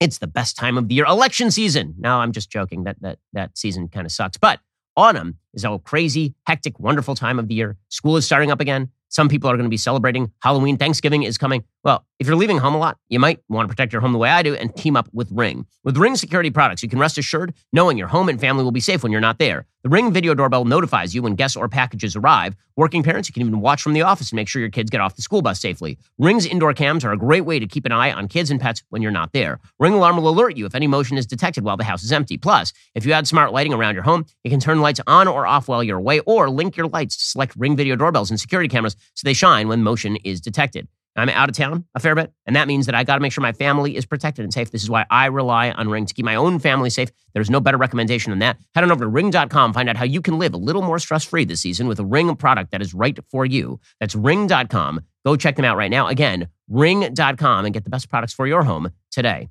[0.00, 1.94] it's the best time of the year, election season.
[1.98, 2.84] No, I'm just joking.
[2.84, 4.38] That that that season kind of sucks.
[4.38, 4.60] But
[4.96, 7.76] autumn is a crazy, hectic, wonderful time of the year.
[7.88, 8.90] School is starting up again.
[9.08, 10.76] Some people are going to be celebrating Halloween.
[10.76, 11.64] Thanksgiving is coming.
[11.82, 14.18] Well, if you're leaving home a lot, you might want to protect your home the
[14.18, 15.66] way I do and team up with Ring.
[15.82, 18.80] With Ring security products, you can rest assured knowing your home and family will be
[18.80, 19.66] safe when you're not there.
[19.82, 22.54] The Ring video doorbell notifies you when guests or packages arrive.
[22.76, 25.00] Working parents, you can even watch from the office and make sure your kids get
[25.00, 25.96] off the school bus safely.
[26.18, 28.82] Ring's indoor cams are a great way to keep an eye on kids and pets
[28.90, 29.58] when you're not there.
[29.78, 32.36] Ring alarm will alert you if any motion is detected while the house is empty.
[32.36, 35.46] Plus, if you add smart lighting around your home, you can turn lights on or
[35.46, 38.68] off while you're away or link your lights to select Ring video doorbells and security
[38.68, 40.88] cameras so they shine when motion is detected.
[41.16, 43.32] I'm out of town a fair bit, and that means that I got to make
[43.32, 44.70] sure my family is protected and safe.
[44.70, 47.10] This is why I rely on Ring to keep my own family safe.
[47.34, 48.58] There's no better recommendation than that.
[48.74, 51.24] Head on over to ring.com, find out how you can live a little more stress
[51.24, 53.80] free this season with a Ring product that is right for you.
[53.98, 55.00] That's ring.com.
[55.24, 56.06] Go check them out right now.
[56.06, 59.48] Again, ring.com and get the best products for your home today.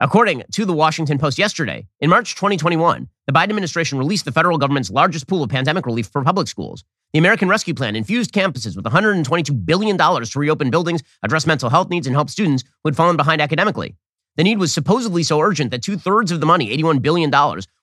[0.00, 4.56] According to the Washington Post yesterday, in March 2021, the Biden administration released the federal
[4.56, 6.84] government's largest pool of pandemic relief for public schools.
[7.12, 11.90] The American Rescue Plan infused campuses with $122 billion to reopen buildings, address mental health
[11.90, 13.96] needs, and help students who had fallen behind academically.
[14.36, 17.28] The need was supposedly so urgent that two thirds of the money, $81 billion,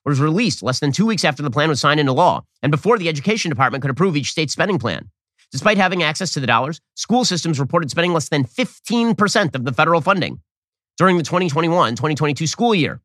[0.06, 2.96] was released less than two weeks after the plan was signed into law and before
[2.96, 5.10] the Education Department could approve each state's spending plan.
[5.52, 9.72] Despite having access to the dollars, school systems reported spending less than 15% of the
[9.72, 10.40] federal funding
[10.96, 13.00] during the 2021 2022 school year.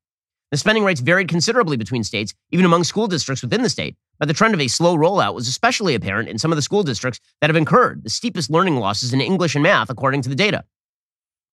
[0.51, 3.95] The spending rates varied considerably between states, even among school districts within the state.
[4.19, 6.83] But the trend of a slow rollout was especially apparent in some of the school
[6.83, 10.35] districts that have incurred the steepest learning losses in English and math, according to the
[10.35, 10.65] data.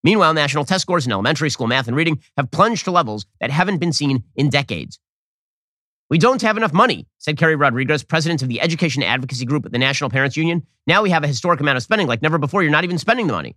[0.03, 3.51] Meanwhile, national test scores in elementary school math and reading have plunged to levels that
[3.51, 4.99] haven't been seen in decades.
[6.11, 9.73] We don't have enough money, said Keri Rodriguez, president of the education advocacy group at
[9.73, 10.67] the National Parents Union.
[10.87, 12.63] Now we have a historic amount of spending like never before.
[12.63, 13.57] You're not even spending the money.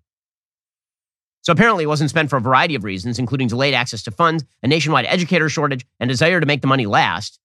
[1.52, 4.68] Apparently, it wasn't spent for a variety of reasons, including delayed access to funds, a
[4.70, 7.40] nationwide educator shortage, and desire to make the money last.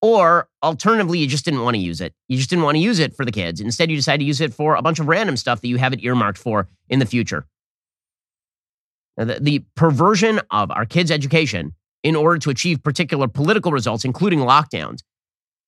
[0.00, 2.14] Or alternatively, you just didn't want to use it.
[2.28, 3.60] You just didn't want to use it for the kids.
[3.60, 5.92] Instead, you decided to use it for a bunch of random stuff that you have
[5.92, 7.46] it earmarked for in the future.
[9.16, 14.38] The, the perversion of our kids' education in order to achieve particular political results, including
[14.38, 15.00] lockdowns.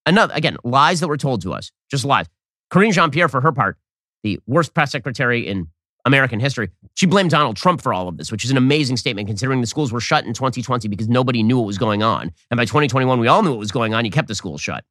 [0.06, 2.26] Another, again, lies that were told to us, just lies.
[2.70, 3.78] Karine Jean Pierre, for her part,
[4.22, 5.66] the worst press secretary in
[6.08, 9.28] American history, she blamed Donald Trump for all of this, which is an amazing statement
[9.28, 12.32] considering the schools were shut in 2020 because nobody knew what was going on.
[12.50, 14.04] And by 2021, we all knew what was going on.
[14.04, 14.84] You kept the schools shut.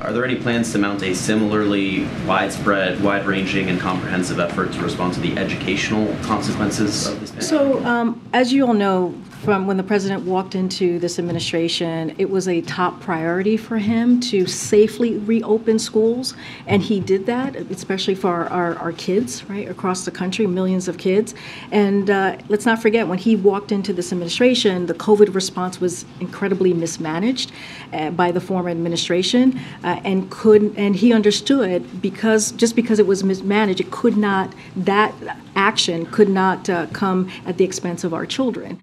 [0.00, 4.82] Are there any plans to mount a similarly widespread, wide ranging, and comprehensive effort to
[4.82, 7.48] respond to the educational consequences of this pandemic?
[7.48, 12.28] So, um, as you all know, from when the president walked into this administration, it
[12.28, 16.34] was a top priority for him to safely reopen schools.
[16.66, 20.88] And he did that, especially for our, our, our kids, right, across the country, millions
[20.88, 21.34] of kids.
[21.72, 26.04] And uh, let's not forget, when he walked into this administration, the COVID response was
[26.20, 27.50] incredibly mismanaged
[27.94, 29.58] uh, by the former administration.
[29.82, 34.54] Uh, and could and he understood because just because it was mismanaged, it could not,
[34.76, 35.14] that
[35.56, 38.80] action could not uh, come at the expense of our children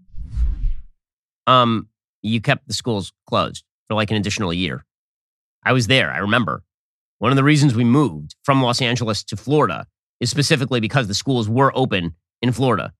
[1.47, 1.87] um,
[2.21, 4.85] you kept the schools closed for like an additional year.
[5.63, 6.11] I was there.
[6.11, 6.63] I remember.
[7.19, 9.87] One of the reasons we moved from Los Angeles to Florida
[10.19, 12.93] is specifically because the schools were open in Florida.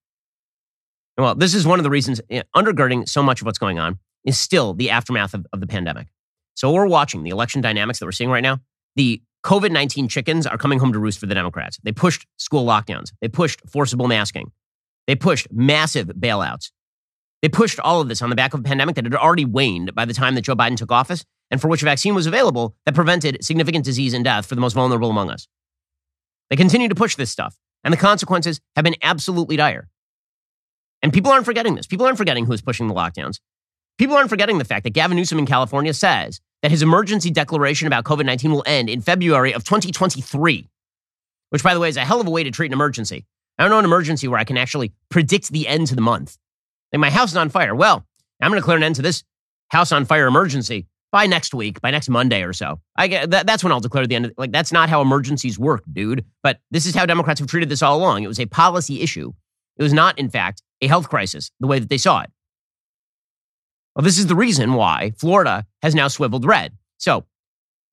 [1.18, 4.00] Well, this is one of the reasons eh, undergirding so much of what's going on
[4.26, 6.08] is still the aftermath of, of the pandemic.
[6.56, 8.60] So we're watching the election dynamics that we're seeing right now.
[8.96, 11.80] The COVID 19 chickens are coming home to roost for the Democrats.
[11.84, 14.52] They pushed school lockdowns, they pushed forcible masking,
[15.06, 16.72] they pushed massive bailouts.
[17.41, 19.93] They pushed all of this on the back of a pandemic that had already waned
[19.93, 22.76] by the time that Joe Biden took office and for which a vaccine was available
[22.86, 25.47] that prevented significant disease and death for the most vulnerable among us.
[26.50, 29.89] They continue to push this stuff, and the consequences have been absolutely dire.
[31.02, 31.88] And people aren't forgetting this.
[31.88, 33.39] People aren't forgetting who is pushing the lockdowns.
[33.97, 37.88] People aren't forgetting the fact that Gavin Newsom in California says that his emergency declaration
[37.88, 40.67] about COVID 19 will end in February of 2023,
[41.50, 43.26] which, by the way, is a hell of a way to treat an emergency.
[43.58, 46.38] I don't know an emergency where I can actually predict the end to the month.
[46.91, 47.76] Like my house is on fire.
[47.76, 48.06] Well,
[48.41, 49.23] I'm going to declare an end to this
[49.69, 52.80] house on fire emergency by next week, by next Monday or so.
[52.95, 54.26] I get that, that's when I'll declare the end.
[54.26, 56.26] Of, like that's not how emergencies work, dude.
[56.43, 58.23] But this is how Democrats have treated this all along.
[58.23, 59.34] It was a policy issue.
[59.78, 62.32] It was not, in fact, a health crisis the way that they saw it.
[63.95, 66.78] Well, this is the reason why Florida has now swiveled red.
[66.97, 67.26] So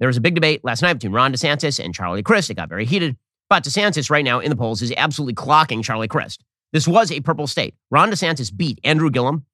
[0.00, 2.50] there was a big debate last night between Ron DeSantis and Charlie Crist.
[2.50, 3.16] It got very heated.
[3.48, 6.42] But DeSantis right now in the polls is absolutely clocking Charlie Crist.
[6.74, 7.76] This was a purple state.
[7.92, 9.46] Ron DeSantis beat Andrew Gillum,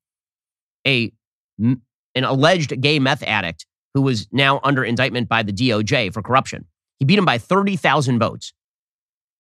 [0.87, 1.13] a
[1.59, 1.85] an
[2.25, 6.65] alleged gay meth addict who was now under indictment by the DOJ for corruption.
[6.99, 8.55] He beat him by 30,000 votes,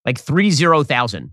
[0.04, 1.32] like 30,000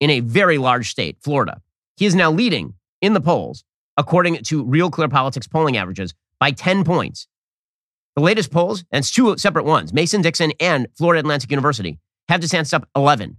[0.00, 1.62] in a very large state, Florida.
[1.96, 3.64] He is now leading in the polls,
[3.96, 7.26] according to Real Clear Politics polling averages, by 10 points.
[8.16, 12.42] The latest polls, and it's two separate ones, Mason Dixon and Florida Atlantic University, have
[12.42, 13.38] DeSantis up 11.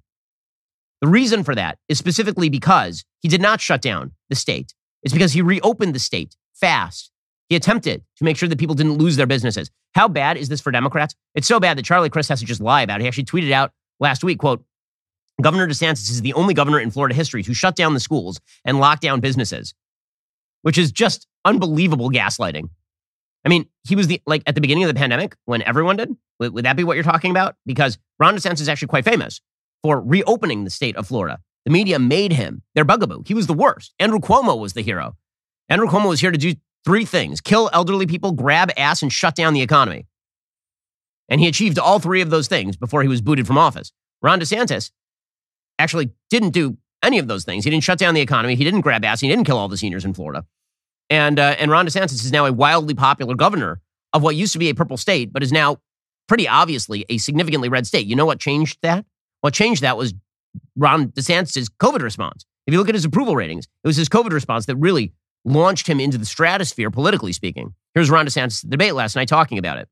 [1.01, 4.73] The reason for that is specifically because he did not shut down the state.
[5.01, 7.11] It's because he reopened the state fast.
[7.49, 9.71] He attempted to make sure that people didn't lose their businesses.
[9.93, 11.15] How bad is this for Democrats?
[11.35, 13.03] It's so bad that Charlie Crist has to just lie about it.
[13.03, 14.63] He actually tweeted out last week, quote,
[15.41, 18.79] Governor DeSantis is the only governor in Florida history to shut down the schools and
[18.79, 19.73] lock down businesses,
[20.61, 22.69] which is just unbelievable gaslighting.
[23.43, 26.15] I mean, he was the, like, at the beginning of the pandemic when everyone did.
[26.39, 27.55] Would, would that be what you're talking about?
[27.65, 29.41] Because Ron DeSantis is actually quite famous
[29.83, 31.39] for reopening the state of Florida.
[31.65, 33.23] The media made him their bugaboo.
[33.25, 33.93] He was the worst.
[33.99, 35.15] Andrew Cuomo was the hero.
[35.69, 39.35] Andrew Cuomo was here to do three things kill elderly people, grab ass, and shut
[39.35, 40.07] down the economy.
[41.29, 43.91] And he achieved all three of those things before he was booted from office.
[44.21, 44.91] Ron DeSantis
[45.79, 47.63] actually didn't do any of those things.
[47.63, 48.55] He didn't shut down the economy.
[48.55, 49.21] He didn't grab ass.
[49.21, 50.45] He didn't kill all the seniors in Florida.
[51.09, 53.81] And, uh, and Ron DeSantis is now a wildly popular governor
[54.13, 55.77] of what used to be a purple state, but is now
[56.27, 58.07] pretty obviously a significantly red state.
[58.07, 59.05] You know what changed that?
[59.41, 60.13] What changed that was
[60.75, 62.45] Ron DeSantis' COVID response.
[62.67, 65.87] If you look at his approval ratings, it was his COVID response that really launched
[65.87, 67.73] him into the stratosphere, politically speaking.
[67.93, 69.89] Here's Ron DeSantis' debate last night talking about it.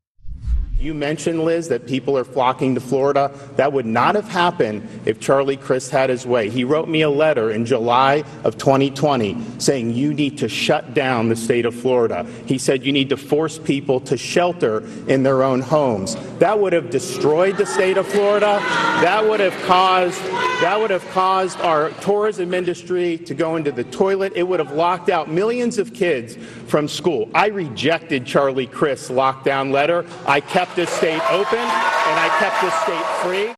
[0.80, 3.32] You mentioned, Liz, that people are flocking to Florida.
[3.58, 6.50] That would not have happened if Charlie Crist had his way.
[6.50, 11.28] He wrote me a letter in July of 2020 saying you need to shut down
[11.28, 12.26] the state of Florida.
[12.46, 16.15] He said you need to force people to shelter in their own homes.
[16.38, 18.62] That would have destroyed the state of Florida.
[19.02, 20.22] That would have caused
[20.62, 24.34] that would have caused our tourism industry to go into the toilet.
[24.36, 26.36] It would have locked out millions of kids
[26.68, 27.30] from school.
[27.34, 30.06] I rejected Charlie Crist's lockdown letter.
[30.26, 33.55] I kept this state open and I kept this state free.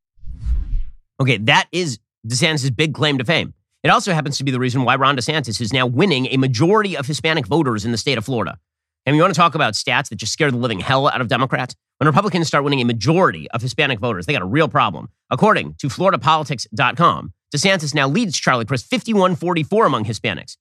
[1.19, 3.53] Okay, that is DeSantis' big claim to fame.
[3.83, 6.95] It also happens to be the reason why Ron DeSantis is now winning a majority
[6.95, 8.57] of Hispanic voters in the state of Florida.
[9.05, 11.27] And you want to talk about stats that just scare the living hell out of
[11.27, 11.75] Democrats?
[11.97, 15.09] When Republicans start winning a majority of Hispanic voters, they got a real problem.
[15.29, 20.57] According to FloridaPolitics.com, DeSantis now leads Charlie Crist 51 44 among Hispanics.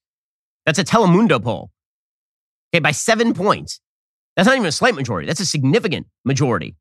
[0.66, 1.70] That's a Telemundo poll.
[2.72, 3.80] Okay, by seven points.
[4.36, 5.26] That's not even a slight majority.
[5.26, 6.76] That's a significant majority.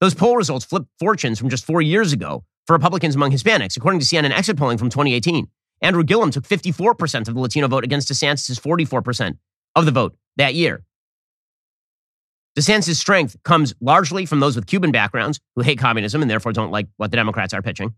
[0.00, 4.00] Those poll results flipped fortunes from just four years ago for Republicans among Hispanics, according
[4.00, 5.46] to CNN exit polling from 2018.
[5.80, 9.36] Andrew Gillum took 54% of the Latino vote against DeSantis' 44%
[9.74, 10.84] of the vote that year.
[12.58, 16.70] DeSantis' strength comes largely from those with Cuban backgrounds who hate communism and therefore don't
[16.70, 17.94] like what the Democrats are pitching.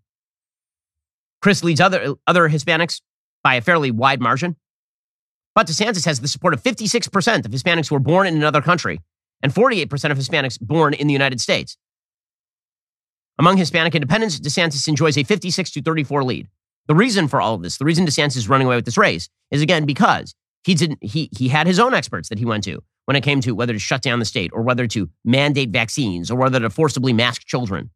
[1.42, 3.00] Crist leads other, other Hispanics
[3.42, 4.56] by a fairly wide margin.
[5.54, 9.00] But DeSantis has the support of 56% of Hispanics who were born in another country
[9.42, 11.76] and 48% of Hispanics born in the United States.
[13.38, 16.48] Among Hispanic independents, DeSantis enjoys a 56 to 34 lead.
[16.86, 19.28] The reason for all of this, the reason DeSantis is running away with this race,
[19.50, 22.82] is again because he didn't he he had his own experts that he went to
[23.06, 26.30] when it came to whether to shut down the state or whether to mandate vaccines
[26.30, 27.90] or whether to forcibly mask children.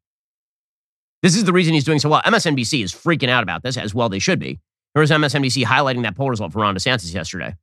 [1.22, 2.22] This is the reason he's doing so well.
[2.22, 4.60] MSNBC is freaking out about this, as well they should be.
[4.98, 7.54] Here was MSNBC highlighting that poll result for Ron DeSantis yesterday.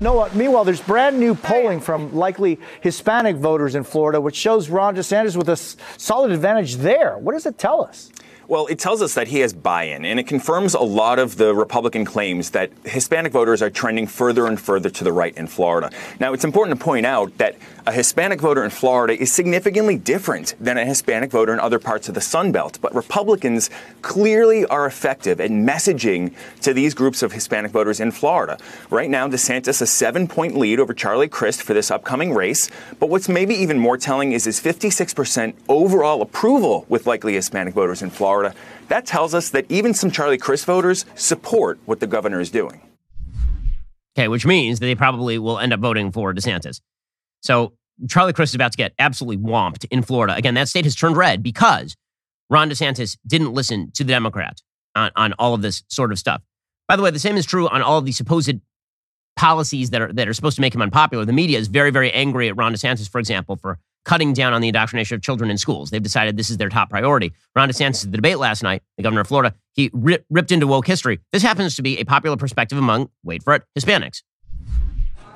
[0.00, 4.70] Noah, uh, meanwhile, there's brand new polling from likely Hispanic voters in Florida, which shows
[4.70, 5.56] Ron DeSantis with a
[5.98, 7.18] solid advantage there.
[7.18, 8.10] What does it tell us?
[8.48, 11.36] Well, it tells us that he has buy in, and it confirms a lot of
[11.36, 15.46] the Republican claims that Hispanic voters are trending further and further to the right in
[15.46, 15.90] Florida.
[16.18, 17.56] Now, it's important to point out that
[17.86, 22.08] a Hispanic voter in Florida is significantly different than a Hispanic voter in other parts
[22.08, 22.78] of the Sun Belt.
[22.80, 23.68] But Republicans
[24.00, 28.56] clearly are effective at messaging to these groups of Hispanic voters in Florida.
[28.88, 32.70] Right now, DeSantis a seven point lead over Charlie Crist for this upcoming race.
[32.98, 38.00] But what's maybe even more telling is his 56% overall approval with likely Hispanic voters
[38.00, 38.37] in Florida.
[38.88, 42.80] That tells us that even some Charlie Crist voters support what the governor is doing.
[44.16, 46.80] Okay, which means that they probably will end up voting for DeSantis.
[47.42, 47.74] So
[48.08, 50.34] Charlie Crist is about to get absolutely whomped in Florida.
[50.34, 51.96] Again, that state has turned red because
[52.50, 54.62] Ron DeSantis didn't listen to the Democrats
[54.94, 56.42] on, on all of this sort of stuff.
[56.88, 58.58] By the way, the same is true on all of the supposed
[59.36, 61.24] policies that are that are supposed to make him unpopular.
[61.24, 64.60] The media is very, very angry at Ron DeSantis, for example, for cutting down on
[64.60, 65.90] the indoctrination of children in schools.
[65.90, 67.32] They've decided this is their top priority.
[67.54, 70.86] Ron DeSantis, the debate last night, the governor of Florida, he rip, ripped into woke
[70.86, 71.20] history.
[71.32, 74.22] This happens to be a popular perspective among, wait for it, Hispanics.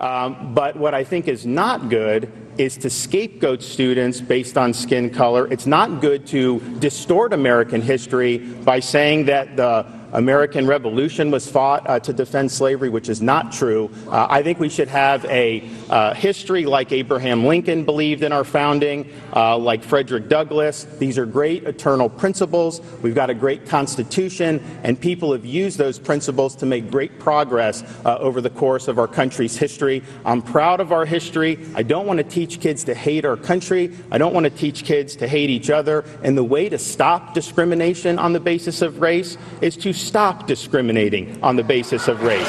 [0.01, 5.11] Um, but what I think is not good is to scapegoat students based on skin
[5.11, 5.46] color.
[5.53, 11.88] It's not good to distort American history by saying that the American Revolution was fought
[11.88, 13.90] uh, to defend slavery, which is not true.
[14.09, 18.44] Uh, I think we should have a uh, history like Abraham Lincoln believed in our
[18.44, 20.85] founding, uh, like Frederick Douglass.
[20.98, 22.81] These are great eternal principles.
[23.03, 27.83] We've got a great Constitution, and people have used those principles to make great progress
[28.05, 30.03] uh, over the course of our country's history.
[30.25, 31.59] I'm proud of our history.
[31.75, 33.96] I don't want to teach kids to hate our country.
[34.11, 36.05] I don't want to teach kids to hate each other.
[36.22, 41.43] And the way to stop discrimination on the basis of race is to stop discriminating
[41.43, 42.47] on the basis of race.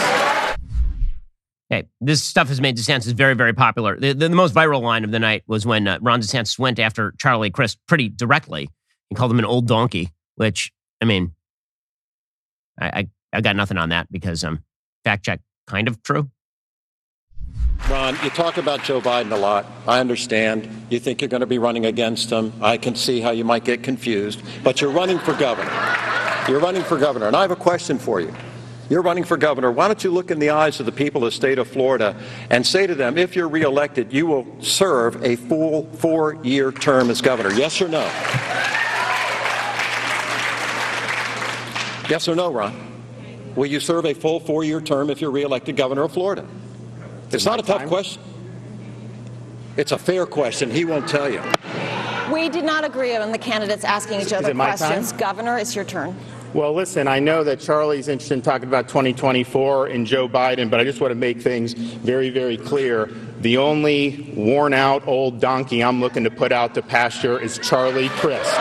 [1.72, 4.00] Okay, this stuff has made DeSantis very, very popular.
[4.00, 6.78] The, the, the most viral line of the night was when uh, Ron DeSantis went
[6.78, 8.70] after Charlie Crist pretty directly
[9.10, 11.34] and called him an old donkey, which, I mean,
[12.80, 14.64] I, I, I got nothing on that because um,
[15.04, 16.30] fact check kind of true.
[17.90, 19.66] Ron, you talk about Joe Biden a lot.
[19.88, 20.70] I understand.
[20.90, 22.54] You think you're going to be running against him.
[22.62, 25.70] I can see how you might get confused, but you're running for governor.
[26.48, 27.28] You're running for governor.
[27.28, 28.34] And I have a question for you.
[28.90, 29.72] You're running for governor.
[29.72, 32.20] Why don't you look in the eyes of the people of the state of Florida
[32.50, 37.10] and say to them, if you're reelected, you will serve a full four year term
[37.10, 37.52] as governor?
[37.54, 38.02] Yes or no?
[42.10, 42.76] Yes or no, Ron?
[43.56, 46.46] Will you serve a full four year term if you're reelected governor of Florida?
[47.32, 48.22] It's not a tough question.
[49.78, 50.70] It's a fair question.
[50.70, 51.42] He won't tell you.
[52.32, 55.12] We did not agree on the candidates asking each other questions.
[55.12, 55.20] Time?
[55.20, 56.16] Governor, it's your turn.
[56.54, 60.80] Well, listen, I know that Charlie's interested in talking about 2024 and Joe Biden, but
[60.80, 63.10] I just want to make things very, very clear.
[63.40, 68.10] The only worn out old donkey I'm looking to put out to pasture is Charlie
[68.10, 68.54] Crist.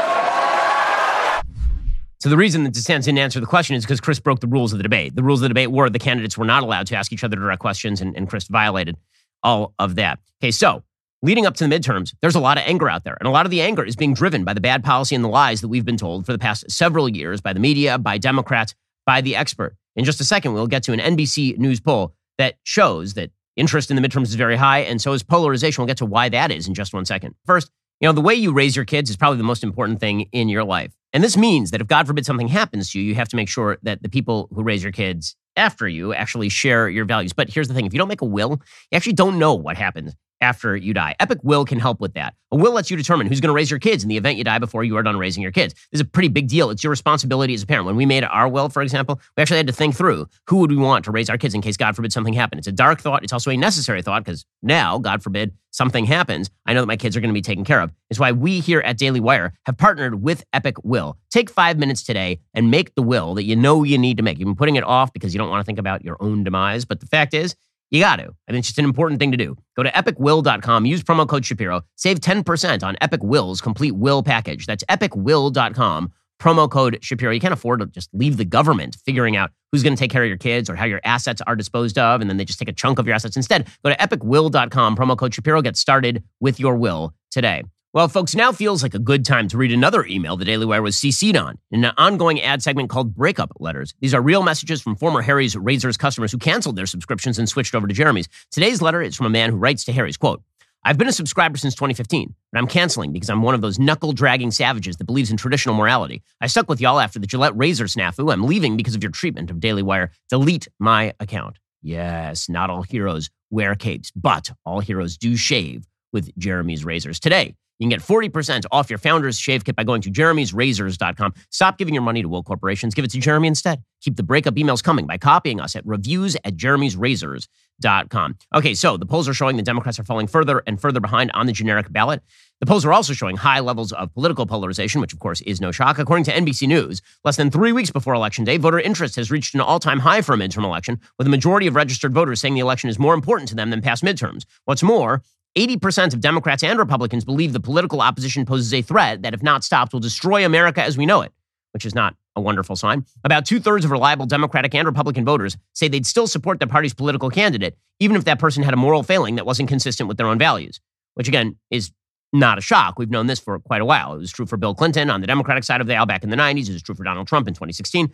[2.20, 4.72] So the reason that DeSantis didn't answer the question is because Crist broke the rules
[4.72, 5.14] of the debate.
[5.14, 7.36] The rules of the debate were the candidates were not allowed to ask each other
[7.36, 8.96] direct questions, and, and Crist violated
[9.42, 10.18] all of that.
[10.40, 10.82] Okay, so
[11.22, 13.16] leading up to the midterms, there's a lot of anger out there.
[13.20, 15.28] And a lot of the anger is being driven by the bad policy and the
[15.28, 18.74] lies that we've been told for the past several years by the media, by Democrats,
[19.06, 19.76] by the expert.
[19.94, 23.90] In just a second, we'll get to an NBC News poll that shows that interest
[23.90, 25.82] in the midterms is very high, and so is polarization.
[25.82, 27.34] We'll get to why that is in just one second.
[27.46, 27.70] First,
[28.00, 30.48] you know, the way you raise your kids is probably the most important thing in
[30.48, 30.92] your life.
[31.12, 33.48] And this means that if God forbid something happens to you, you have to make
[33.48, 37.34] sure that the people who raise your kids after you actually share your values.
[37.34, 38.60] But here's the thing if you don't make a will,
[38.90, 41.14] you actually don't know what happens after you die.
[41.20, 42.34] Epic Will can help with that.
[42.50, 44.44] A will lets you determine who's going to raise your kids in the event you
[44.44, 45.72] die before you are done raising your kids.
[45.72, 46.68] This is a pretty big deal.
[46.68, 47.86] It's your responsibility as a parent.
[47.86, 50.70] When we made our will, for example, we actually had to think through who would
[50.70, 52.58] we want to raise our kids in case, God forbid, something happened.
[52.58, 53.22] It's a dark thought.
[53.22, 56.50] It's also a necessary thought because now, God forbid, something happens.
[56.66, 57.90] I know that my kids are going to be taken care of.
[58.10, 61.16] It's why we here at Daily Wire have partnered with Epic Will.
[61.30, 64.38] Take five minutes today and make the will that you know you need to make.
[64.38, 66.84] You've been putting it off because you don't want to think about your own demise.
[66.84, 67.56] But the fact is,
[67.92, 68.34] you got to.
[68.48, 69.54] I it's just an important thing to do.
[69.76, 74.66] Go to epicwill.com, use promo code Shapiro, save 10% on Epic Will's complete will package.
[74.66, 77.32] That's epicwill.com, promo code Shapiro.
[77.32, 80.22] You can't afford to just leave the government figuring out who's going to take care
[80.22, 82.68] of your kids or how your assets are disposed of, and then they just take
[82.68, 83.36] a chunk of your assets.
[83.36, 87.62] Instead, go to epicwill.com, promo code Shapiro, get started with your will today.
[87.94, 90.80] Well, folks, now feels like a good time to read another email the Daily Wire
[90.80, 93.92] was CC'd on in an ongoing ad segment called Breakup Letters.
[94.00, 97.74] These are real messages from former Harry's Razors customers who canceled their subscriptions and switched
[97.74, 98.30] over to Jeremy's.
[98.50, 100.42] Today's letter is from a man who writes to Harry's, quote,
[100.84, 104.14] I've been a subscriber since 2015, but I'm canceling because I'm one of those knuckle
[104.14, 106.22] dragging savages that believes in traditional morality.
[106.40, 108.32] I stuck with y'all after the Gillette Razor snafu.
[108.32, 110.12] I'm leaving because of your treatment of Daily Wire.
[110.30, 111.58] Delete my account.
[111.82, 117.20] Yes, not all heroes wear capes, but all heroes do shave with Jeremy's razors.
[117.20, 121.34] Today, you can get 40% off your founder's shave kit by going to jeremy'srazors.com.
[121.50, 122.94] Stop giving your money to will corporations.
[122.94, 123.82] Give it to Jeremy instead.
[124.02, 128.36] Keep the breakup emails coming by copying us at reviews at jeremy'srazors.com.
[128.54, 131.46] Okay, so the polls are showing the Democrats are falling further and further behind on
[131.46, 132.22] the generic ballot.
[132.60, 135.72] The polls are also showing high levels of political polarization, which of course is no
[135.72, 135.98] shock.
[135.98, 139.54] According to NBC News, less than three weeks before Election Day, voter interest has reached
[139.54, 142.54] an all time high for a midterm election, with a majority of registered voters saying
[142.54, 144.44] the election is more important to them than past midterms.
[144.64, 145.22] What's more,
[145.56, 149.64] 80% of Democrats and Republicans believe the political opposition poses a threat that, if not
[149.64, 151.32] stopped, will destroy America as we know it,
[151.72, 153.04] which is not a wonderful sign.
[153.24, 156.94] About two thirds of reliable Democratic and Republican voters say they'd still support their party's
[156.94, 160.26] political candidate, even if that person had a moral failing that wasn't consistent with their
[160.26, 160.80] own values,
[161.14, 161.92] which again is
[162.32, 162.98] not a shock.
[162.98, 164.14] We've known this for quite a while.
[164.14, 166.30] It was true for Bill Clinton on the Democratic side of the aisle back in
[166.30, 166.70] the 90s.
[166.70, 168.10] It was true for Donald Trump in 2016.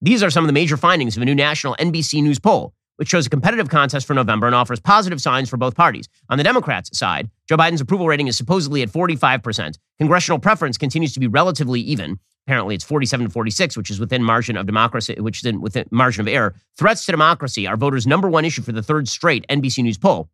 [0.00, 3.08] These are some of the major findings of a new national NBC News poll which
[3.08, 6.06] shows a competitive contest for November and offers positive signs for both parties.
[6.28, 9.78] On the Democrats' side, Joe Biden's approval rating is supposedly at 45%.
[9.98, 12.18] Congressional preference continues to be relatively even.
[12.46, 15.86] Apparently, it's 47 to 46, which is within margin of democracy, which is in, within
[15.90, 16.54] margin of error.
[16.76, 20.28] Threats to democracy are voters' number one issue for the third straight NBC News poll.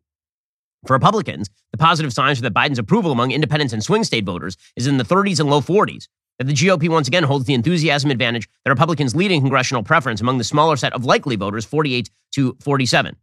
[0.85, 4.57] For Republicans, the positive signs are that Biden's approval among independents and swing state voters
[4.75, 6.07] is in the 30s and low 40s
[6.39, 10.37] that the GOP once again holds the enthusiasm advantage that Republicans leading congressional preference among
[10.37, 13.15] the smaller set of likely voters, 48 to 47.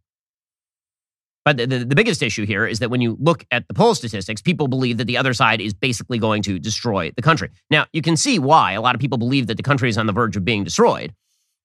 [1.45, 3.93] But the, the, the, biggest issue here is that when you look at the poll
[3.93, 7.51] statistics, people believe that the other side is basically going to destroy the country.
[7.69, 10.07] Now, you can see why a lot of people believe that the country is on
[10.07, 11.13] the verge of being destroyed.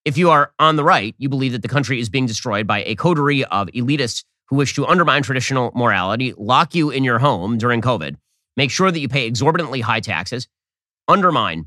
[0.05, 2.83] If you are on the right, you believe that the country is being destroyed by
[2.85, 7.57] a coterie of elitists who wish to undermine traditional morality, lock you in your home
[7.57, 8.17] during COVID,
[8.59, 10.47] make sure that you pay exorbitantly high taxes,
[11.11, 11.67] undermine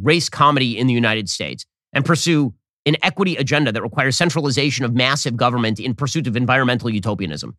[0.00, 2.54] race comedy in the United States and pursue
[2.86, 7.56] an equity agenda that requires centralization of massive government in pursuit of environmental utopianism.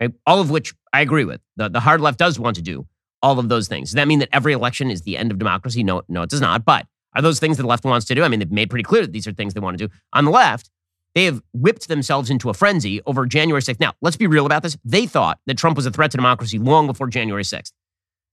[0.00, 0.12] Right?
[0.26, 1.40] All of which I agree with.
[1.56, 2.86] The, the hard left does want to do
[3.22, 3.90] all of those things.
[3.90, 5.82] Does that mean that every election is the end of democracy?
[5.82, 6.64] No, no, it does not.
[6.64, 8.22] But are those things that the left wants to do?
[8.22, 9.94] I mean, they've made pretty clear that these are things they want to do.
[10.12, 10.70] On the left,
[11.14, 13.78] they have whipped themselves into a frenzy over January 6th.
[13.78, 14.76] Now, let's be real about this.
[14.84, 17.72] They thought that Trump was a threat to democracy long before January 6th.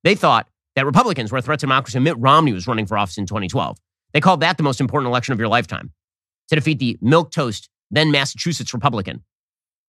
[0.03, 1.99] They thought that Republicans were a threat to democracy.
[1.99, 3.77] Mitt Romney was running for office in 2012.
[4.13, 5.91] They called that the most important election of your lifetime
[6.49, 9.23] to defeat the milk toast, then Massachusetts Republican.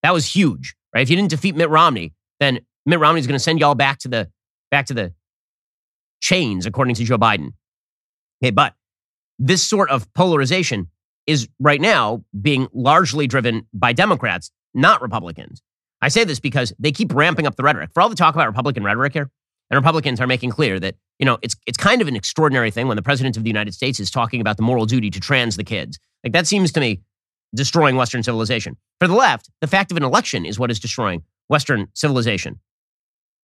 [0.03, 1.03] That was huge, right?
[1.03, 4.09] If you didn't defeat Mitt Romney, then Mitt Romney's going to send y'all back to
[4.09, 4.30] the
[4.70, 5.12] back to the
[6.20, 7.53] chains, according to Joe Biden.
[8.43, 8.74] Okay, but
[9.39, 10.89] this sort of polarization
[11.26, 15.62] is right now being largely driven by Democrats, not Republicans.
[16.01, 17.91] I say this because they keep ramping up the rhetoric.
[17.95, 19.30] For all the talk about Republican rhetoric here,
[19.73, 22.89] And Republicans are making clear that, you know, it's it's kind of an extraordinary thing
[22.89, 25.57] when the president of the United States is talking about the moral duty to trans
[25.57, 25.99] the kids.
[26.23, 27.01] Like that seems to me
[27.55, 28.77] destroying Western civilization.
[29.01, 32.61] For the left, the fact of an election is what is destroying Western civilization.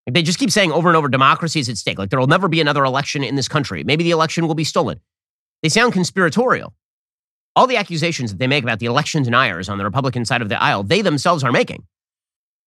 [0.04, 1.96] Like they just keep saying over and over democracy is at stake.
[1.96, 3.84] Like there will never be another election in this country.
[3.84, 4.98] Maybe the election will be stolen.
[5.62, 6.74] They sound conspiratorial.
[7.54, 10.48] All the accusations that they make about the election deniers on the Republican side of
[10.48, 11.84] the aisle, they themselves are making.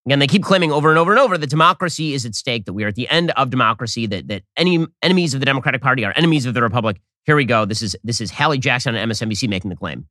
[0.05, 2.73] Again, they keep claiming over and over and over that democracy is at stake, that
[2.73, 6.05] we are at the end of democracy, that, that any enemies of the Democratic Party
[6.05, 6.97] are enemies of the Republic.
[7.25, 7.65] Here we go.
[7.65, 10.07] This is this is Hallie Jackson on MSNBC making the claim.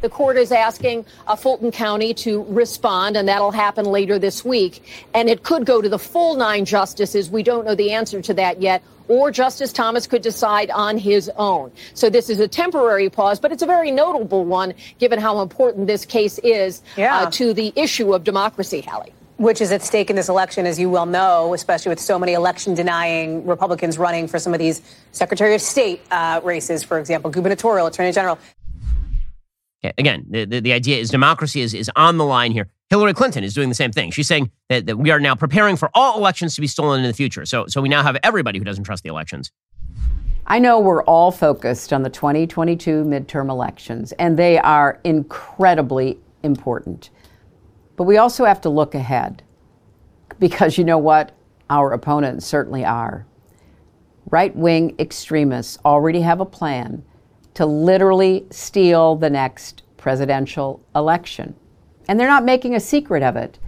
[0.00, 4.82] The court is asking uh, Fulton County to respond, and that'll happen later this week.
[5.12, 7.28] And it could go to the full nine justices.
[7.30, 8.82] We don't know the answer to that yet.
[9.10, 11.72] Or Justice Thomas could decide on his own.
[11.94, 15.88] So this is a temporary pause, but it's a very notable one given how important
[15.88, 17.16] this case is Yeah.
[17.26, 19.12] uh, to the issue of democracy, Hallie.
[19.36, 22.34] which is at stake in this election, as you well know, especially with so many
[22.34, 24.80] election denying Republicans running for some of these
[25.12, 28.38] Secretary of State uh, races, for example, gubernatorial, Attorney General.
[29.82, 32.68] Yeah, Again, the, the, the idea is democracy is, is on the line here.
[32.90, 34.10] Hillary Clinton is doing the same thing.
[34.10, 37.06] She's saying that, that we are now preparing for all elections to be stolen in
[37.06, 37.46] the future.
[37.46, 39.52] So, so we now have everybody who doesn't trust the elections.
[40.48, 47.10] I know we're all focused on the 2022 midterm elections, and they are incredibly important.
[47.94, 49.44] But we also have to look ahead
[50.40, 51.30] because you know what?
[51.68, 53.24] Our opponents certainly are.
[54.30, 57.04] Right wing extremists already have a plan
[57.54, 61.54] to literally steal the next presidential election.
[62.10, 63.60] And they're not making a secret of it.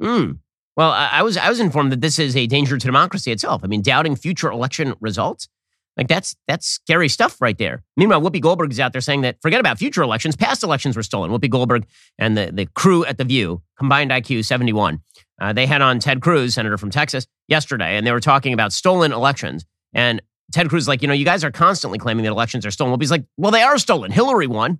[0.00, 0.34] Hmm.
[0.76, 3.62] Well, I, was I was informed that this is a danger to democracy itself.
[3.64, 5.48] I mean, doubting future election results,
[5.96, 7.82] like that's that's scary stuff right there.
[7.96, 11.02] Meanwhile, Whoopi Goldberg is out there saying that forget about future elections, past elections were
[11.02, 11.32] stolen.
[11.32, 11.88] Whoopi Goldberg
[12.20, 15.00] and the the crew at the View, combined IQ seventy one,
[15.40, 18.72] uh, they had on Ted Cruz, senator from Texas, yesterday, and they were talking about
[18.72, 19.66] stolen elections.
[19.92, 22.96] And Ted Cruz like, you know, you guys are constantly claiming that elections are stolen.
[22.96, 24.12] Whoopi's like, well, they are stolen.
[24.12, 24.78] Hillary won.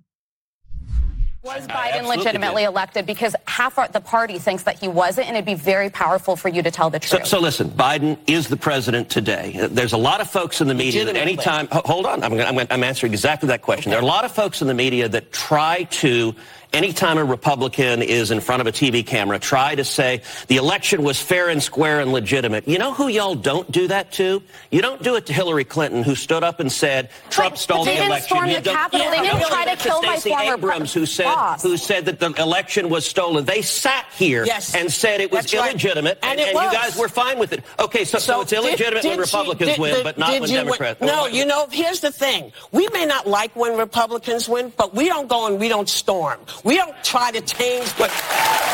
[1.43, 3.05] Was Biden legitimately elected?
[3.05, 6.63] Because half the party thinks that he wasn't, and it'd be very powerful for you
[6.63, 7.27] to tell the truth.
[7.27, 9.67] so listen, Biden is the president today.
[9.69, 12.67] There's a lot of folks in the media that anytime, ho- hold on, I'm, I'm,
[12.69, 13.91] I'm answering exactly that question.
[13.91, 16.33] There are a lot of folks in the media that try to,
[16.73, 21.03] anytime a Republican is in front of a TV camera, try to say the election
[21.03, 22.67] was fair and square and legitimate.
[22.67, 24.41] You know who y'all don't do that to?
[24.71, 27.91] You don't do it to Hillary Clinton, who stood up and said Trump stole they
[27.91, 28.27] the didn't election.
[28.37, 29.11] storm You the don't- Capitol.
[29.11, 31.63] They didn't try to kill my former Abrams, who said boss.
[31.63, 33.45] who said that the election was stolen.
[33.45, 34.75] They sat here Yes.
[34.75, 35.69] and said it was That's right.
[35.71, 37.63] illegitimate, And and, it and you guys were fine with it.
[37.79, 40.39] Okay, so, so, it's did- illegitimate when did she- Republicans did- win, did- but not
[40.39, 40.99] when Democrats.
[40.99, 41.07] win?
[41.09, 42.51] No, you know, here's the thing.
[42.71, 46.39] We may not like when Republicans win, but we don't go and we don't storm.
[46.63, 47.95] We don't try to change.
[47.97, 48.11] But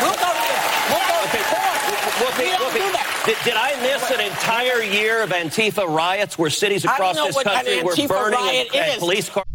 [0.02, 0.58] we'll go to the,
[0.90, 2.38] we'll go to court.
[2.38, 3.22] We don't do that.
[3.26, 7.46] Did, did I miss an entire year of Antifa riots where cities across this what
[7.46, 9.46] an country were burning riot and, and police cars?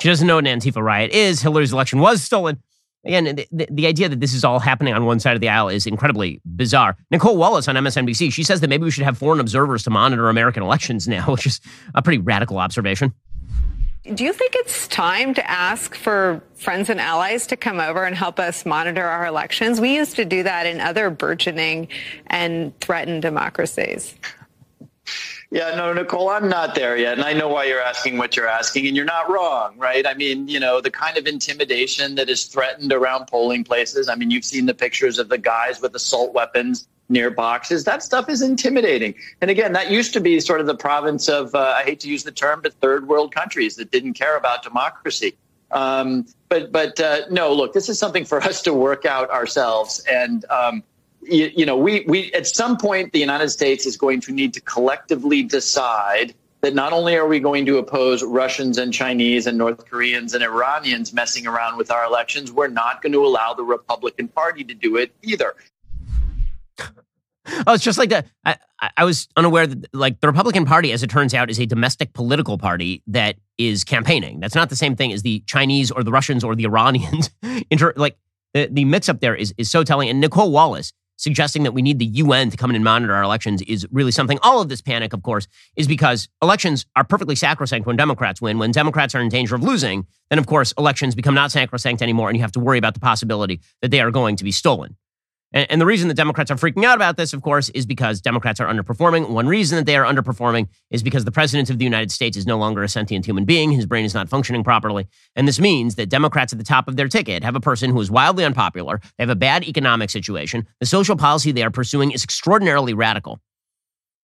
[0.00, 1.40] She doesn't know what an Antifa riot is.
[1.40, 2.62] Hillary's election was stolen.
[3.06, 5.48] Again, the, the, the idea that this is all happening on one side of the
[5.48, 6.96] aisle is incredibly bizarre.
[7.10, 10.28] Nicolle Wallace on MSNBC, she says that maybe we should have foreign observers to monitor
[10.28, 11.60] American elections now, which is
[11.94, 13.12] a pretty radical observation.
[14.12, 18.14] Do you think it's time to ask for friends and allies to come over and
[18.14, 19.80] help us monitor our elections?
[19.80, 21.88] We used to do that in other burgeoning
[22.26, 24.14] and threatened democracies.
[25.50, 27.14] Yeah, no, Nicolle, I'm not there yet.
[27.14, 30.06] And I know why you're asking what you're asking, and you're not wrong, right?
[30.06, 34.10] I mean, you know, the kind of intimidation that is threatened around polling places.
[34.10, 37.84] I mean, you've seen the pictures of the guys with assault weapons near boxes.
[37.84, 39.14] That stuff is intimidating.
[39.40, 42.08] And again, that used to be sort of the province of, uh, I hate to
[42.08, 45.34] use the term, but third world countries that didn't care about democracy.
[45.70, 50.04] Um, but but uh, no, look, this is something for us to work out ourselves.
[50.10, 50.82] And um,
[51.22, 54.54] you, you know, we we at some point the United States is going to need
[54.54, 59.58] to collectively decide that not only are we going to oppose Russians and Chinese and
[59.58, 63.64] North Koreans and Iranians messing around with our elections, we're not going to allow the
[63.64, 65.54] Republican Party to do it either.
[67.66, 68.26] Oh, it's just like that.
[68.44, 68.56] I,
[68.96, 72.12] I- was unaware that, like, the Republican Party, as it turns out, is a domestic
[72.12, 74.40] political party that is campaigning.
[74.40, 77.30] That's not the same thing as the Chinese or the Russians or the Iranians.
[77.70, 78.16] Inter- like,
[78.54, 80.08] the, the mix up there is, is so telling.
[80.08, 83.22] And Nicolle Wallace suggesting that we need the UN to come in and monitor our
[83.22, 84.38] elections is really something.
[84.42, 88.58] All of this panic, of course, is because elections are perfectly sacrosanct when Democrats win.
[88.58, 92.28] When Democrats are in danger of losing, then, of course, elections become not sacrosanct anymore,
[92.30, 94.96] and you have to worry about the possibility that they are going to be stolen.
[95.54, 98.20] And, and the reason the Democrats are freaking out about this, of course, is because
[98.20, 99.30] Democrats are underperforming.
[99.30, 102.46] One reason that they are underperforming is because the president of the United States is
[102.46, 103.70] no longer a sentient human being.
[103.72, 105.06] His brain is not functioning properly.
[105.34, 108.00] And this means that Democrats at the top of their ticket have a person who
[108.00, 109.00] is wildly unpopular.
[109.16, 110.66] They have a bad economic situation.
[110.80, 113.40] The social policy they are pursuing is extraordinarily radical.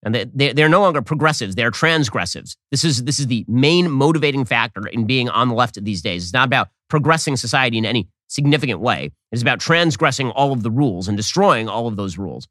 [0.02, 2.56] And they, they're no longer progressives, they're transgressives.
[2.70, 6.24] This is, this is the main motivating factor in being on the left these days.
[6.24, 9.10] It's not about progressing society in any significant way.
[9.32, 12.48] It's about transgressing all of the rules and destroying all of those rules.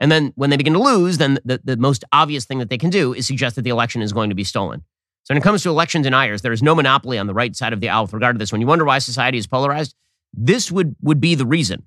[0.00, 2.78] And then when they begin to lose, then the, the most obvious thing that they
[2.78, 4.80] can do is suggest that the election is going to be stolen.
[5.24, 7.72] So when it comes to election deniers, there is no monopoly on the right side
[7.72, 8.52] of the aisle with regard to this.
[8.52, 9.94] When you wonder why society is polarized,
[10.34, 11.84] this would, would be the reason.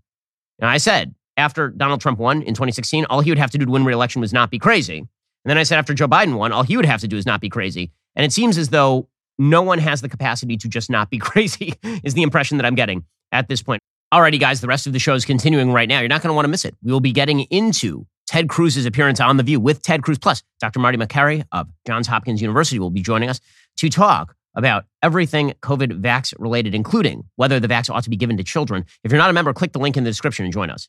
[0.59, 3.65] And I said, after Donald Trump won in 2016, all he would have to do
[3.65, 4.97] to win re-election was not be crazy.
[4.97, 5.07] And
[5.45, 7.41] then I said after Joe Biden won, all he would have to do is not
[7.41, 7.91] be crazy.
[8.15, 9.07] And it seems as though
[9.37, 12.73] no one has the capacity to just not be crazy, is the impression that I'm
[12.73, 13.81] getting at this point.
[14.13, 15.99] Alrighty, guys, the rest of the show is continuing right now.
[15.99, 16.75] You're not going to want to miss it.
[16.81, 20.17] We will be getting into Ted Cruz's appearance on The View with Ted Cruz.
[20.17, 20.79] Plus, Dr.
[20.79, 23.41] Marty Makary of Johns Hopkins University will be joining us
[23.77, 28.37] to talk about everything COVID vax related, including whether the vax ought to be given
[28.37, 28.85] to children.
[29.03, 30.87] If you're not a member, click the link in the description and join us.